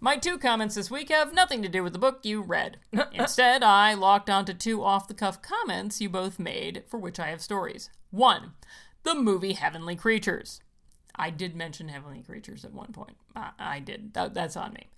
My 0.00 0.16
two 0.16 0.38
comments 0.38 0.74
this 0.74 0.90
week 0.90 1.11
have 1.11 1.32
nothing 1.32 1.62
to 1.62 1.68
do 1.68 1.84
with 1.84 1.92
the 1.92 2.00
book 2.00 2.20
you 2.24 2.42
read. 2.42 2.78
Instead, 3.12 3.62
I 3.62 3.94
locked 3.94 4.28
onto 4.28 4.52
two 4.52 4.82
off 4.82 5.06
the 5.06 5.14
cuff 5.14 5.40
comments 5.40 6.00
you 6.00 6.08
both 6.08 6.40
made, 6.40 6.82
for 6.88 6.98
which 6.98 7.20
I 7.20 7.28
have 7.28 7.40
stories. 7.40 7.90
One, 8.11 8.54
the 9.04 9.14
movie 9.14 9.52
Heavenly 9.52 9.94
Creatures. 9.94 10.61
I 11.14 11.30
did 11.30 11.54
mention 11.54 11.88
Heavenly 11.88 12.22
Creatures 12.22 12.64
at 12.64 12.74
one 12.74 12.92
point. 12.92 13.16
I, 13.37 13.50
I 13.58 13.78
did. 13.78 14.14
That, 14.14 14.34
that's 14.34 14.56
on 14.56 14.72
me. 14.72 14.88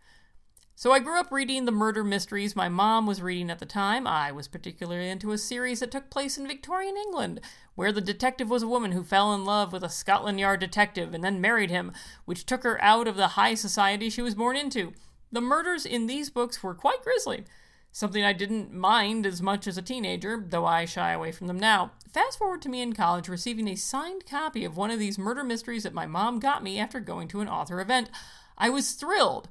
So 0.80 0.92
I 0.92 0.98
grew 0.98 1.20
up 1.20 1.30
reading 1.30 1.66
the 1.66 1.72
murder 1.72 2.02
mysteries 2.02 2.56
my 2.56 2.70
mom 2.70 3.06
was 3.06 3.20
reading 3.20 3.50
at 3.50 3.58
the 3.58 3.66
time. 3.66 4.06
I 4.06 4.32
was 4.32 4.48
particularly 4.48 5.10
into 5.10 5.30
a 5.30 5.36
series 5.36 5.80
that 5.80 5.90
took 5.90 6.08
place 6.08 6.38
in 6.38 6.48
Victorian 6.48 6.96
England, 6.96 7.42
where 7.74 7.92
the 7.92 8.00
detective 8.00 8.48
was 8.48 8.62
a 8.62 8.66
woman 8.66 8.92
who 8.92 9.04
fell 9.04 9.34
in 9.34 9.44
love 9.44 9.74
with 9.74 9.84
a 9.84 9.90
Scotland 9.90 10.40
Yard 10.40 10.60
detective 10.60 11.12
and 11.12 11.22
then 11.22 11.38
married 11.38 11.68
him, 11.68 11.92
which 12.24 12.46
took 12.46 12.62
her 12.62 12.82
out 12.82 13.06
of 13.06 13.16
the 13.16 13.28
high 13.36 13.52
society 13.52 14.08
she 14.08 14.22
was 14.22 14.34
born 14.34 14.56
into. 14.56 14.94
The 15.30 15.42
murders 15.42 15.84
in 15.84 16.06
these 16.06 16.30
books 16.30 16.62
were 16.62 16.74
quite 16.74 17.04
grisly, 17.04 17.44
something 17.92 18.24
I 18.24 18.32
didn't 18.32 18.72
mind 18.72 19.26
as 19.26 19.42
much 19.42 19.66
as 19.66 19.76
a 19.76 19.82
teenager, 19.82 20.42
though 20.48 20.64
I 20.64 20.86
shy 20.86 21.12
away 21.12 21.30
from 21.30 21.46
them 21.46 21.60
now. 21.60 21.90
Fast 22.10 22.38
forward 22.38 22.62
to 22.62 22.70
me 22.70 22.80
in 22.80 22.94
college 22.94 23.28
receiving 23.28 23.68
a 23.68 23.76
signed 23.76 24.24
copy 24.24 24.64
of 24.64 24.78
one 24.78 24.90
of 24.90 24.98
these 24.98 25.18
murder 25.18 25.44
mysteries 25.44 25.82
that 25.82 25.92
my 25.92 26.06
mom 26.06 26.40
got 26.40 26.62
me 26.62 26.78
after 26.78 27.00
going 27.00 27.28
to 27.28 27.42
an 27.42 27.48
author 27.48 27.82
event. 27.82 28.08
I 28.56 28.70
was 28.70 28.92
thrilled. 28.92 29.50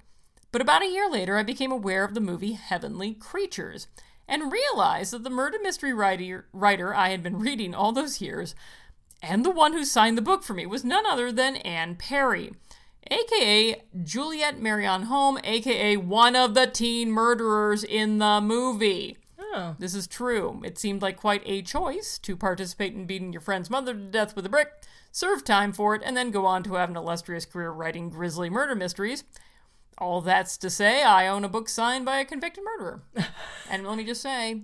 But 0.51 0.61
about 0.61 0.83
a 0.83 0.89
year 0.89 1.09
later, 1.09 1.37
I 1.37 1.43
became 1.43 1.71
aware 1.71 2.03
of 2.03 2.13
the 2.13 2.21
movie 2.21 2.53
Heavenly 2.53 3.13
Creatures 3.13 3.87
and 4.27 4.51
realized 4.51 5.13
that 5.13 5.23
the 5.23 5.29
murder 5.29 5.57
mystery 5.61 5.93
writer, 5.93 6.47
writer 6.53 6.93
I 6.93 7.09
had 7.09 7.21
been 7.21 7.39
reading 7.39 7.75
all 7.75 7.91
those 7.91 8.21
years 8.21 8.55
and 9.21 9.43
the 9.43 9.51
one 9.51 9.73
who 9.73 9.83
signed 9.85 10.17
the 10.17 10.23
book 10.23 10.43
for 10.43 10.53
me 10.53 10.65
was 10.65 10.83
none 10.83 11.05
other 11.05 11.31
than 11.31 11.57
Anne 11.57 11.95
Perry, 11.95 12.53
aka 13.11 13.81
Juliet 14.03 14.61
Marion 14.61 15.05
Hulme, 15.05 15.39
aka 15.43 15.97
one 15.97 16.35
of 16.35 16.53
the 16.53 16.67
teen 16.67 17.11
murderers 17.11 17.83
in 17.83 18.19
the 18.19 18.39
movie. 18.41 19.17
oh. 19.39 19.75
This 19.77 19.93
is 19.93 20.07
true. 20.07 20.61
It 20.63 20.77
seemed 20.77 21.01
like 21.01 21.17
quite 21.17 21.43
a 21.45 21.61
choice 21.61 22.17
to 22.19 22.37
participate 22.37 22.93
in 22.93 23.05
beating 23.05 23.33
your 23.33 23.41
friend's 23.41 23.69
mother 23.69 23.93
to 23.93 23.99
death 23.99 24.35
with 24.35 24.45
a 24.45 24.49
brick, 24.49 24.69
serve 25.11 25.43
time 25.43 25.73
for 25.73 25.95
it, 25.95 26.01
and 26.05 26.15
then 26.15 26.31
go 26.31 26.45
on 26.45 26.63
to 26.63 26.75
have 26.75 26.89
an 26.89 26.97
illustrious 26.97 27.45
career 27.45 27.71
writing 27.71 28.09
grisly 28.09 28.49
murder 28.49 28.75
mysteries. 28.75 29.23
All 29.99 30.21
that's 30.21 30.57
to 30.57 30.69
say, 30.69 31.03
I 31.03 31.27
own 31.27 31.43
a 31.43 31.49
book 31.49 31.67
signed 31.69 32.05
by 32.05 32.19
a 32.19 32.25
convicted 32.25 32.63
murderer. 32.63 33.03
and 33.69 33.85
let 33.85 33.97
me 33.97 34.05
just 34.05 34.21
say, 34.21 34.61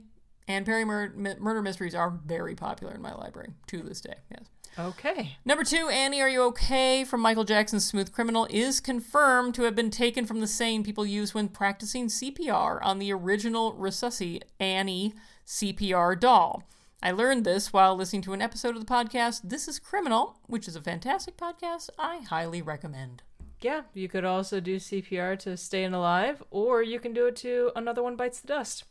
Anne 0.47 0.63
Perry 0.65 0.85
mur- 0.85 1.13
murder 1.39 1.61
mysteries 1.61 1.93
are 1.95 2.19
very 2.25 2.55
popular 2.55 2.93
in 2.93 3.01
my 3.01 3.13
library 3.13 3.53
to 3.67 3.81
this 3.81 4.01
day. 4.01 4.15
Yes. 4.31 4.45
Okay. 4.77 5.37
Number 5.45 5.63
two, 5.63 5.87
Annie, 5.89 6.21
Are 6.21 6.27
You 6.29 6.43
Okay? 6.43 7.05
from 7.05 7.21
Michael 7.21 7.45
Jackson's 7.45 7.85
Smooth 7.85 8.11
Criminal 8.11 8.45
is 8.49 8.81
confirmed 8.81 9.55
to 9.55 9.63
have 9.63 9.75
been 9.75 9.89
taken 9.89 10.25
from 10.25 10.41
the 10.41 10.47
saying 10.47 10.83
people 10.83 11.05
used 11.05 11.33
when 11.33 11.47
practicing 11.47 12.07
CPR 12.07 12.79
on 12.83 12.99
the 12.99 13.11
original 13.13 13.73
Resusci 13.73 14.41
Annie 14.59 15.13
CPR 15.47 16.19
doll. 16.19 16.63
I 17.01 17.11
learned 17.11 17.45
this 17.45 17.71
while 17.71 17.95
listening 17.95 18.21
to 18.23 18.33
an 18.33 18.41
episode 18.41 18.75
of 18.75 18.85
the 18.85 18.91
podcast 18.91 19.41
This 19.45 19.67
is 19.67 19.79
Criminal, 19.79 20.39
which 20.47 20.67
is 20.67 20.75
a 20.75 20.81
fantastic 20.81 21.37
podcast 21.37 21.89
I 21.97 22.19
highly 22.29 22.61
recommend. 22.61 23.21
Yeah, 23.61 23.81
you 23.93 24.07
could 24.09 24.25
also 24.25 24.59
do 24.59 24.77
CPR 24.77 25.37
to 25.39 25.57
staying 25.57 25.93
alive, 25.93 26.43
or 26.51 26.83
you 26.83 26.99
can 26.99 27.13
do 27.13 27.25
it 27.27 27.35
to 27.37 27.71
another 27.75 28.03
one 28.03 28.15
bites 28.15 28.39
the 28.41 28.47
dust. 28.47 28.83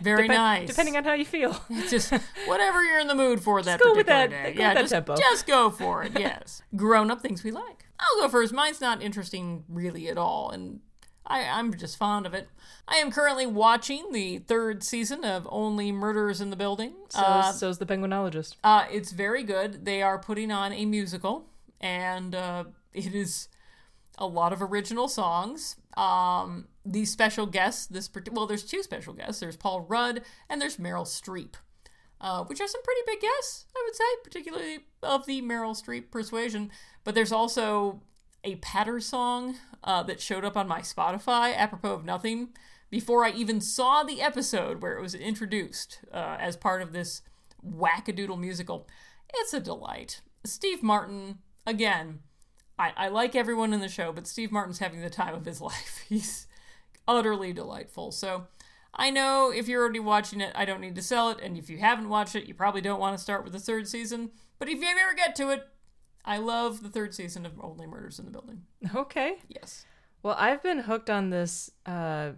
Very 0.00 0.26
Depen- 0.28 0.34
nice. 0.34 0.68
Depending 0.68 0.96
on 0.96 1.04
how 1.04 1.12
you 1.12 1.24
feel. 1.24 1.60
Just 1.90 2.12
whatever 2.46 2.82
you're 2.82 2.98
in 2.98 3.08
the 3.08 3.14
mood 3.14 3.42
for 3.42 3.62
that 3.62 3.78
go 3.80 3.94
with 3.94 4.06
that- 4.06 4.30
day. 4.30 4.52
go 4.54 4.60
yeah, 4.60 4.68
with 4.70 4.74
that 4.76 4.80
just, 4.82 4.92
tempo. 4.92 5.16
just 5.16 5.46
go 5.46 5.70
for 5.70 6.02
it. 6.02 6.12
Yes, 6.18 6.62
grown 6.76 7.10
up 7.10 7.20
things 7.20 7.44
we 7.44 7.50
like. 7.50 7.84
I'll 8.00 8.22
go 8.22 8.28
first. 8.28 8.52
Mine's 8.52 8.80
not 8.80 9.02
interesting 9.02 9.64
really 9.68 10.08
at 10.08 10.16
all, 10.18 10.50
and 10.50 10.80
I, 11.26 11.44
I'm 11.44 11.72
just 11.76 11.96
fond 11.98 12.24
of 12.26 12.34
it. 12.34 12.48
I 12.88 12.96
am 12.96 13.10
currently 13.12 13.46
watching 13.46 14.10
the 14.12 14.38
third 14.38 14.82
season 14.82 15.24
of 15.24 15.46
Only 15.50 15.92
Murders 15.92 16.40
in 16.40 16.50
the 16.50 16.56
Building. 16.56 16.94
So, 17.10 17.20
Uh, 17.20 17.52
so's 17.52 17.78
the 17.78 17.86
penguinologist. 17.86 18.56
uh, 18.64 18.86
it's 18.90 19.12
very 19.12 19.44
good. 19.44 19.84
They 19.84 20.02
are 20.02 20.18
putting 20.18 20.50
on 20.50 20.72
a 20.72 20.84
musical, 20.84 21.44
and 21.80 22.34
uh, 22.34 22.64
it 22.92 23.14
is 23.14 23.48
a 24.18 24.26
lot 24.26 24.52
of 24.52 24.62
original 24.62 25.08
songs. 25.08 25.76
Um, 25.96 26.68
these 26.84 27.10
special 27.10 27.46
guests, 27.46 27.86
this 27.86 28.10
well, 28.30 28.46
there's 28.46 28.64
two 28.64 28.82
special 28.82 29.12
guests. 29.12 29.40
There's 29.40 29.56
Paul 29.56 29.82
Rudd 29.82 30.22
and 30.48 30.60
there's 30.60 30.76
Meryl 30.76 31.06
Streep, 31.06 31.54
uh, 32.20 32.44
which 32.44 32.60
are 32.60 32.68
some 32.68 32.82
pretty 32.82 33.00
big 33.06 33.20
guests, 33.20 33.66
I 33.76 33.82
would 33.86 33.96
say, 33.96 34.04
particularly 34.24 34.78
of 35.02 35.26
the 35.26 35.42
Meryl 35.42 35.80
Streep 35.80 36.10
persuasion. 36.10 36.70
But 37.04 37.14
there's 37.14 37.32
also 37.32 38.02
a 38.44 38.56
patter 38.56 39.00
song 39.00 39.56
uh, 39.84 40.02
that 40.04 40.20
showed 40.20 40.44
up 40.44 40.56
on 40.56 40.68
my 40.68 40.80
Spotify, 40.80 41.56
apropos 41.56 41.92
of 41.92 42.04
nothing, 42.04 42.48
before 42.90 43.24
I 43.24 43.30
even 43.30 43.60
saw 43.60 44.02
the 44.02 44.20
episode 44.20 44.82
where 44.82 44.96
it 44.96 45.02
was 45.02 45.14
introduced 45.14 46.00
uh, 46.12 46.36
as 46.38 46.56
part 46.56 46.82
of 46.82 46.92
this 46.92 47.22
wackadoodle 47.64 48.38
musical. 48.38 48.86
It's 49.34 49.54
a 49.54 49.60
delight. 49.60 50.20
Steve 50.44 50.82
Martin, 50.82 51.38
again, 51.66 52.20
I, 52.78 52.92
I 52.96 53.08
like 53.08 53.34
everyone 53.34 53.72
in 53.72 53.80
the 53.80 53.88
show, 53.88 54.12
but 54.12 54.26
Steve 54.26 54.52
Martin's 54.52 54.78
having 54.78 55.00
the 55.00 55.10
time 55.10 55.34
of 55.34 55.44
his 55.44 55.60
life. 55.70 56.04
He's 56.08 56.46
utterly 57.06 57.52
delightful. 57.52 58.12
So 58.12 58.46
I 58.94 59.10
know 59.10 59.52
if 59.54 59.68
you're 59.68 59.82
already 59.82 60.00
watching 60.00 60.40
it, 60.40 60.52
I 60.54 60.64
don't 60.64 60.80
need 60.80 60.94
to 60.96 61.02
sell 61.02 61.30
it. 61.30 61.38
And 61.42 61.56
if 61.56 61.70
you 61.70 61.78
haven't 61.78 62.08
watched 62.08 62.34
it, 62.34 62.46
you 62.46 62.54
probably 62.54 62.80
don't 62.80 63.00
want 63.00 63.16
to 63.16 63.22
start 63.22 63.44
with 63.44 63.52
the 63.52 63.58
third 63.58 63.88
season. 63.88 64.30
But 64.58 64.68
if 64.68 64.80
you 64.80 64.86
ever 64.86 65.14
get 65.14 65.34
to 65.36 65.50
it, 65.50 65.66
I 66.24 66.38
love 66.38 66.82
the 66.82 66.88
third 66.88 67.14
season 67.14 67.44
of 67.46 67.52
Only 67.60 67.86
Murders 67.86 68.18
in 68.18 68.24
the 68.24 68.30
Building. 68.30 68.62
Okay. 68.94 69.38
Yes. 69.48 69.84
Well, 70.22 70.36
I've 70.38 70.62
been 70.62 70.80
hooked 70.80 71.10
on 71.10 71.30
this 71.30 71.70
uh 71.84 72.32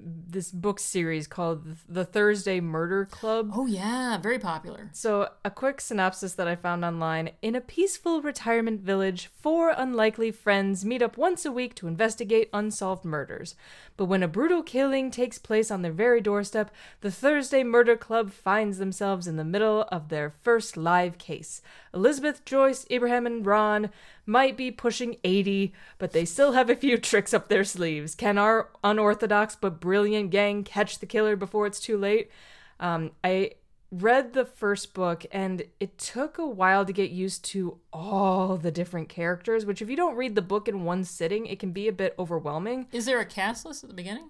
this 0.00 0.52
book 0.52 0.78
series 0.78 1.26
called 1.26 1.64
The 1.88 2.04
Thursday 2.04 2.60
Murder 2.60 3.04
Club. 3.04 3.50
Oh, 3.54 3.66
yeah. 3.66 4.16
Very 4.18 4.38
popular. 4.38 4.90
So, 4.92 5.30
a 5.44 5.50
quick 5.50 5.80
synopsis 5.80 6.34
that 6.34 6.46
I 6.46 6.54
found 6.54 6.84
online. 6.84 7.30
In 7.42 7.56
a 7.56 7.60
peaceful 7.60 8.22
retirement 8.22 8.80
village, 8.82 9.26
four 9.26 9.74
unlikely 9.76 10.30
friends 10.30 10.84
meet 10.84 11.02
up 11.02 11.16
once 11.16 11.44
a 11.44 11.50
week 11.50 11.74
to 11.76 11.88
investigate 11.88 12.48
unsolved 12.52 13.04
murders. 13.04 13.56
But 13.96 14.06
when 14.06 14.22
a 14.22 14.28
brutal 14.28 14.62
killing 14.62 15.10
takes 15.10 15.38
place 15.38 15.70
on 15.70 15.82
their 15.82 15.92
very 15.92 16.20
doorstep, 16.20 16.70
the 17.00 17.10
Thursday 17.10 17.64
Murder 17.64 17.96
Club 17.96 18.30
finds 18.30 18.78
themselves 18.78 19.26
in 19.26 19.36
the 19.36 19.44
middle 19.44 19.82
of 19.90 20.08
their 20.08 20.30
first 20.42 20.76
live 20.76 21.18
case. 21.18 21.60
Elizabeth, 21.92 22.44
Joyce, 22.44 22.86
Abraham, 22.90 23.26
and 23.26 23.44
Ron 23.44 23.90
might 24.28 24.56
be 24.56 24.70
pushing 24.70 25.16
80, 25.24 25.72
but 25.96 26.12
they 26.12 26.24
still 26.24 26.52
have 26.52 26.68
a 26.68 26.76
few 26.76 26.98
tricks 26.98 27.32
up 27.32 27.48
their 27.48 27.64
sleeves. 27.64 28.14
Can 28.14 28.38
our 28.38 28.68
unorthodox 28.84 29.56
but 29.56 29.80
brilliant 29.80 30.30
gang 30.30 30.62
catch 30.62 30.98
the 30.98 31.06
killer 31.06 31.34
before 31.34 31.66
it's 31.66 31.80
too 31.80 31.96
late? 31.96 32.30
Um, 32.78 33.12
I 33.24 33.52
read 33.90 34.34
the 34.34 34.44
first 34.44 34.92
book 34.92 35.24
and 35.32 35.62
it 35.80 35.96
took 35.96 36.36
a 36.36 36.46
while 36.46 36.84
to 36.84 36.92
get 36.92 37.10
used 37.10 37.44
to 37.46 37.78
all 37.92 38.56
the 38.58 38.70
different 38.70 39.08
characters, 39.08 39.64
which, 39.64 39.80
if 39.80 39.88
you 39.88 39.96
don't 39.96 40.16
read 40.16 40.34
the 40.34 40.42
book 40.42 40.68
in 40.68 40.84
one 40.84 41.04
sitting, 41.04 41.46
it 41.46 41.58
can 41.58 41.72
be 41.72 41.88
a 41.88 41.92
bit 41.92 42.14
overwhelming. 42.18 42.86
Is 42.92 43.06
there 43.06 43.20
a 43.20 43.26
cast 43.26 43.64
list 43.64 43.82
at 43.82 43.88
the 43.88 43.96
beginning? 43.96 44.28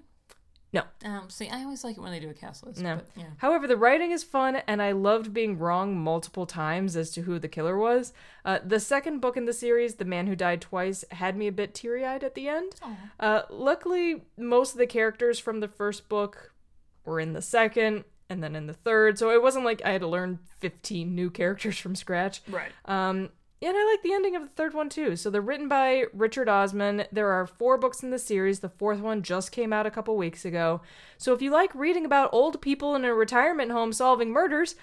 No. 0.73 0.83
Um, 1.05 1.31
see, 1.31 1.49
I 1.49 1.63
always 1.63 1.83
like 1.83 1.97
it 1.97 2.01
when 2.01 2.13
they 2.13 2.21
do 2.21 2.29
a 2.29 2.35
cast 2.35 2.67
list. 2.67 2.81
No. 2.81 2.97
But, 2.97 3.07
yeah. 3.17 3.31
However, 3.39 3.67
the 3.67 3.77
writing 3.77 4.11
is 4.11 4.23
fun, 4.23 4.57
and 4.67 4.83
I 4.83 4.93
loved 4.93 5.33
being 5.33 5.59
wrong 5.59 5.97
multiple 5.97 6.45
times 6.45 6.95
as 6.95 7.11
to 7.13 7.23
who 7.23 7.39
the 7.39 7.49
killer 7.49 7.79
was. 7.79 8.13
Uh, 8.45 8.59
the 8.65 8.81
second 8.81 9.21
book 9.21 9.37
in 9.37 9.47
the 9.47 9.53
series, 9.53 9.95
The 9.95 10.05
Man 10.05 10.27
Who 10.27 10.37
Died 10.37 10.61
Twice, 10.61 11.05
had 11.11 11.37
me 11.37 11.47
a 11.47 11.53
bit 11.53 11.75
teary 11.75 12.05
eyed 12.05 12.23
at 12.23 12.35
the 12.35 12.49
end. 12.49 12.75
Uh, 13.19 13.43
luckily, 13.49 14.25
most 14.37 14.73
of 14.73 14.79
the 14.79 14.87
characters 14.87 15.39
from 15.39 15.61
the 15.61 15.69
first 15.69 16.09
book 16.09 16.53
were 17.05 17.19
in 17.19 17.33
the 17.33 17.43
second 17.43 18.05
and 18.31 18.43
then 18.45 18.55
in 18.55 18.67
the 18.67 18.75
third, 18.75 19.19
so 19.19 19.31
it 19.31 19.43
wasn't 19.43 19.65
like 19.65 19.81
I 19.85 19.93
had 19.93 20.03
to 20.03 20.07
learn 20.07 20.39
15 20.61 21.15
new 21.15 21.31
characters 21.31 21.79
from 21.79 21.95
scratch. 21.95 22.43
Right. 22.47 22.71
Um, 22.85 23.31
and 23.61 23.77
I 23.77 23.85
like 23.85 24.03
the 24.03 24.13
ending 24.13 24.37
of 24.37 24.43
the 24.43 24.49
third 24.49 24.75
one 24.75 24.89
too. 24.89 25.17
So 25.17 25.31
they're 25.31 25.41
written 25.41 25.69
by 25.69 26.05
Richard 26.13 26.49
Osman. 26.49 27.05
There 27.11 27.31
are 27.31 27.47
four 27.47 27.79
books 27.79 28.03
in 28.03 28.11
the 28.11 28.19
series. 28.19 28.61
The 28.61 28.69
fourth 28.69 29.01
one 29.01 29.23
just 29.23 29.53
came 29.53 29.73
out 29.73 29.87
a 29.87 29.91
couple 29.91 30.17
weeks 30.17 30.45
ago. 30.45 30.81
So 31.17 31.33
if 31.33 31.43
you 31.43 31.51
like 31.51 31.75
reading 31.75 32.05
about 32.05 32.31
old 32.33 32.61
people 32.63 32.95
in 32.95 33.05
a 33.05 33.15
retirement 33.15 33.73
home 33.73 33.93
solving 33.93 34.31
murders, 34.31 34.77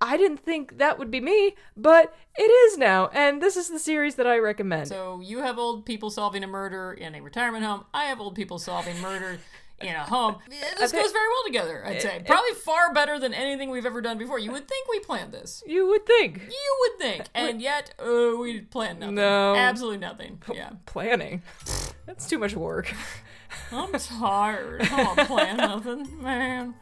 I 0.00 0.16
didn't 0.16 0.38
think 0.38 0.78
that 0.78 0.98
would 0.98 1.10
be 1.10 1.20
me, 1.20 1.56
but 1.76 2.14
it 2.36 2.42
is 2.42 2.78
now. 2.78 3.08
And 3.12 3.42
this 3.42 3.56
is 3.56 3.68
the 3.68 3.78
series 3.78 4.14
that 4.14 4.26
I 4.26 4.38
recommend. 4.38 4.88
So 4.88 5.20
you 5.20 5.40
have 5.40 5.58
old 5.58 5.84
people 5.84 6.10
solving 6.10 6.42
a 6.42 6.46
murder 6.46 6.92
in 6.92 7.14
a 7.14 7.20
retirement 7.20 7.64
home. 7.64 7.84
I 7.92 8.04
have 8.04 8.20
old 8.20 8.34
people 8.34 8.58
solving 8.58 8.98
murder 9.00 9.40
in 9.80 9.94
a 9.94 10.04
home. 10.04 10.36
This 10.78 10.92
goes 10.92 11.12
very 11.12 11.28
well 11.28 11.44
together, 11.46 11.84
I'd 11.86 12.00
say. 12.02 12.22
Probably 12.26 12.52
far 12.54 12.92
better 12.94 13.18
than 13.18 13.34
anything 13.34 13.70
we've 13.70 13.84
ever 13.86 14.00
done 14.00 14.16
before. 14.18 14.38
You 14.38 14.50
would 14.52 14.66
think 14.66 14.88
we 14.88 15.00
planned 15.00 15.32
this. 15.32 15.62
you 15.66 15.86
would 15.88 16.06
think. 16.06 16.36
You 16.50 16.76
would 16.80 16.98
think. 16.98 17.24
And 17.34 17.60
yet, 17.60 17.94
uh, 17.98 18.36
we 18.38 18.60
planned 18.62 19.00
nothing. 19.00 19.14
No. 19.16 19.54
Absolutely 19.54 19.98
nothing. 19.98 20.40
Yeah. 20.52 20.70
Planning. 20.86 21.42
That's 22.06 22.26
too 22.26 22.38
much 22.38 22.54
work. 22.54 22.92
I'm 23.72 23.92
tired. 23.92 24.82
I 24.82 25.04
don't 25.14 25.26
plan 25.26 25.56
nothing, 25.58 26.22
man. 26.22 26.74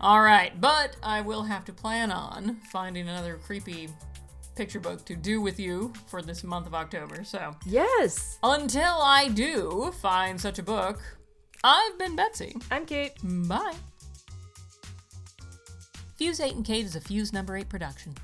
All 0.00 0.20
right, 0.20 0.58
but 0.60 0.96
I 1.02 1.20
will 1.22 1.42
have 1.42 1.64
to 1.66 1.72
plan 1.72 2.12
on 2.12 2.56
finding 2.70 3.08
another 3.08 3.36
creepy 3.44 3.88
picture 4.54 4.80
book 4.80 5.04
to 5.06 5.14
do 5.16 5.40
with 5.40 5.58
you 5.60 5.92
for 6.08 6.20
this 6.22 6.42
month 6.44 6.66
of 6.66 6.74
October. 6.74 7.24
So 7.24 7.54
Yes. 7.64 8.38
until 8.42 9.00
I 9.00 9.28
do 9.28 9.92
find 10.00 10.40
such 10.40 10.58
a 10.58 10.62
book, 10.62 11.00
I've 11.64 11.98
been 11.98 12.16
Betsy. 12.16 12.56
I'm 12.70 12.86
Kate. 12.86 13.12
Bye. 13.22 13.74
Fuse 16.16 16.40
8 16.40 16.54
and 16.56 16.64
Kate 16.64 16.84
is 16.84 16.96
a 16.96 17.00
Fuse 17.00 17.32
number 17.32 17.56
8 17.56 17.68
production. 17.68 18.14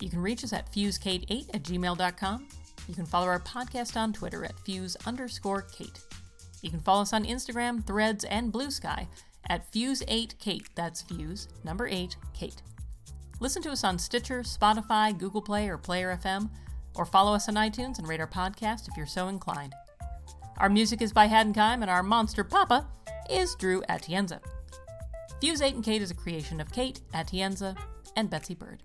You 0.00 0.10
can 0.10 0.20
reach 0.20 0.44
us 0.44 0.52
at 0.52 0.72
fusekate8 0.72 1.54
at 1.54 1.62
gmail.com. 1.62 2.48
You 2.88 2.94
can 2.94 3.06
follow 3.06 3.26
our 3.26 3.40
podcast 3.40 3.96
on 3.96 4.12
Twitter 4.12 4.44
at 4.44 4.58
fuse 4.60 4.96
underscore 5.06 5.62
Kate. 5.62 6.00
You 6.62 6.70
can 6.70 6.80
follow 6.80 7.02
us 7.02 7.12
on 7.12 7.24
Instagram, 7.24 7.84
Threads, 7.84 8.24
and 8.24 8.52
Blue 8.52 8.70
Sky 8.70 9.08
at 9.48 9.70
Fuse8Kate. 9.72 10.66
That's 10.74 11.02
Fuse, 11.02 11.48
number 11.64 11.86
8, 11.88 12.16
Kate. 12.34 12.62
Listen 13.40 13.62
to 13.62 13.70
us 13.70 13.84
on 13.84 13.98
Stitcher, 13.98 14.42
Spotify, 14.42 15.16
Google 15.16 15.42
Play, 15.42 15.68
or 15.68 15.78
Player 15.78 16.18
FM, 16.22 16.48
or 16.94 17.04
follow 17.04 17.34
us 17.34 17.48
on 17.48 17.54
iTunes 17.54 17.98
and 17.98 18.08
rate 18.08 18.20
our 18.20 18.26
podcast 18.26 18.88
if 18.88 18.96
you're 18.96 19.06
so 19.06 19.28
inclined. 19.28 19.74
Our 20.58 20.70
music 20.70 21.02
is 21.02 21.12
by 21.12 21.28
Haddonheim, 21.28 21.82
and 21.82 21.90
our 21.90 22.02
monster 22.02 22.42
papa 22.42 22.86
is 23.28 23.54
Drew 23.56 23.82
Atienza. 23.90 24.40
Fuse 25.38 25.60
8 25.60 25.74
and 25.74 25.84
Kate 25.84 26.00
is 26.00 26.10
a 26.10 26.14
creation 26.14 26.62
of 26.62 26.72
Kate 26.72 27.00
Atienza 27.12 27.76
and 28.16 28.30
Betsy 28.30 28.54
Bird. 28.54 28.82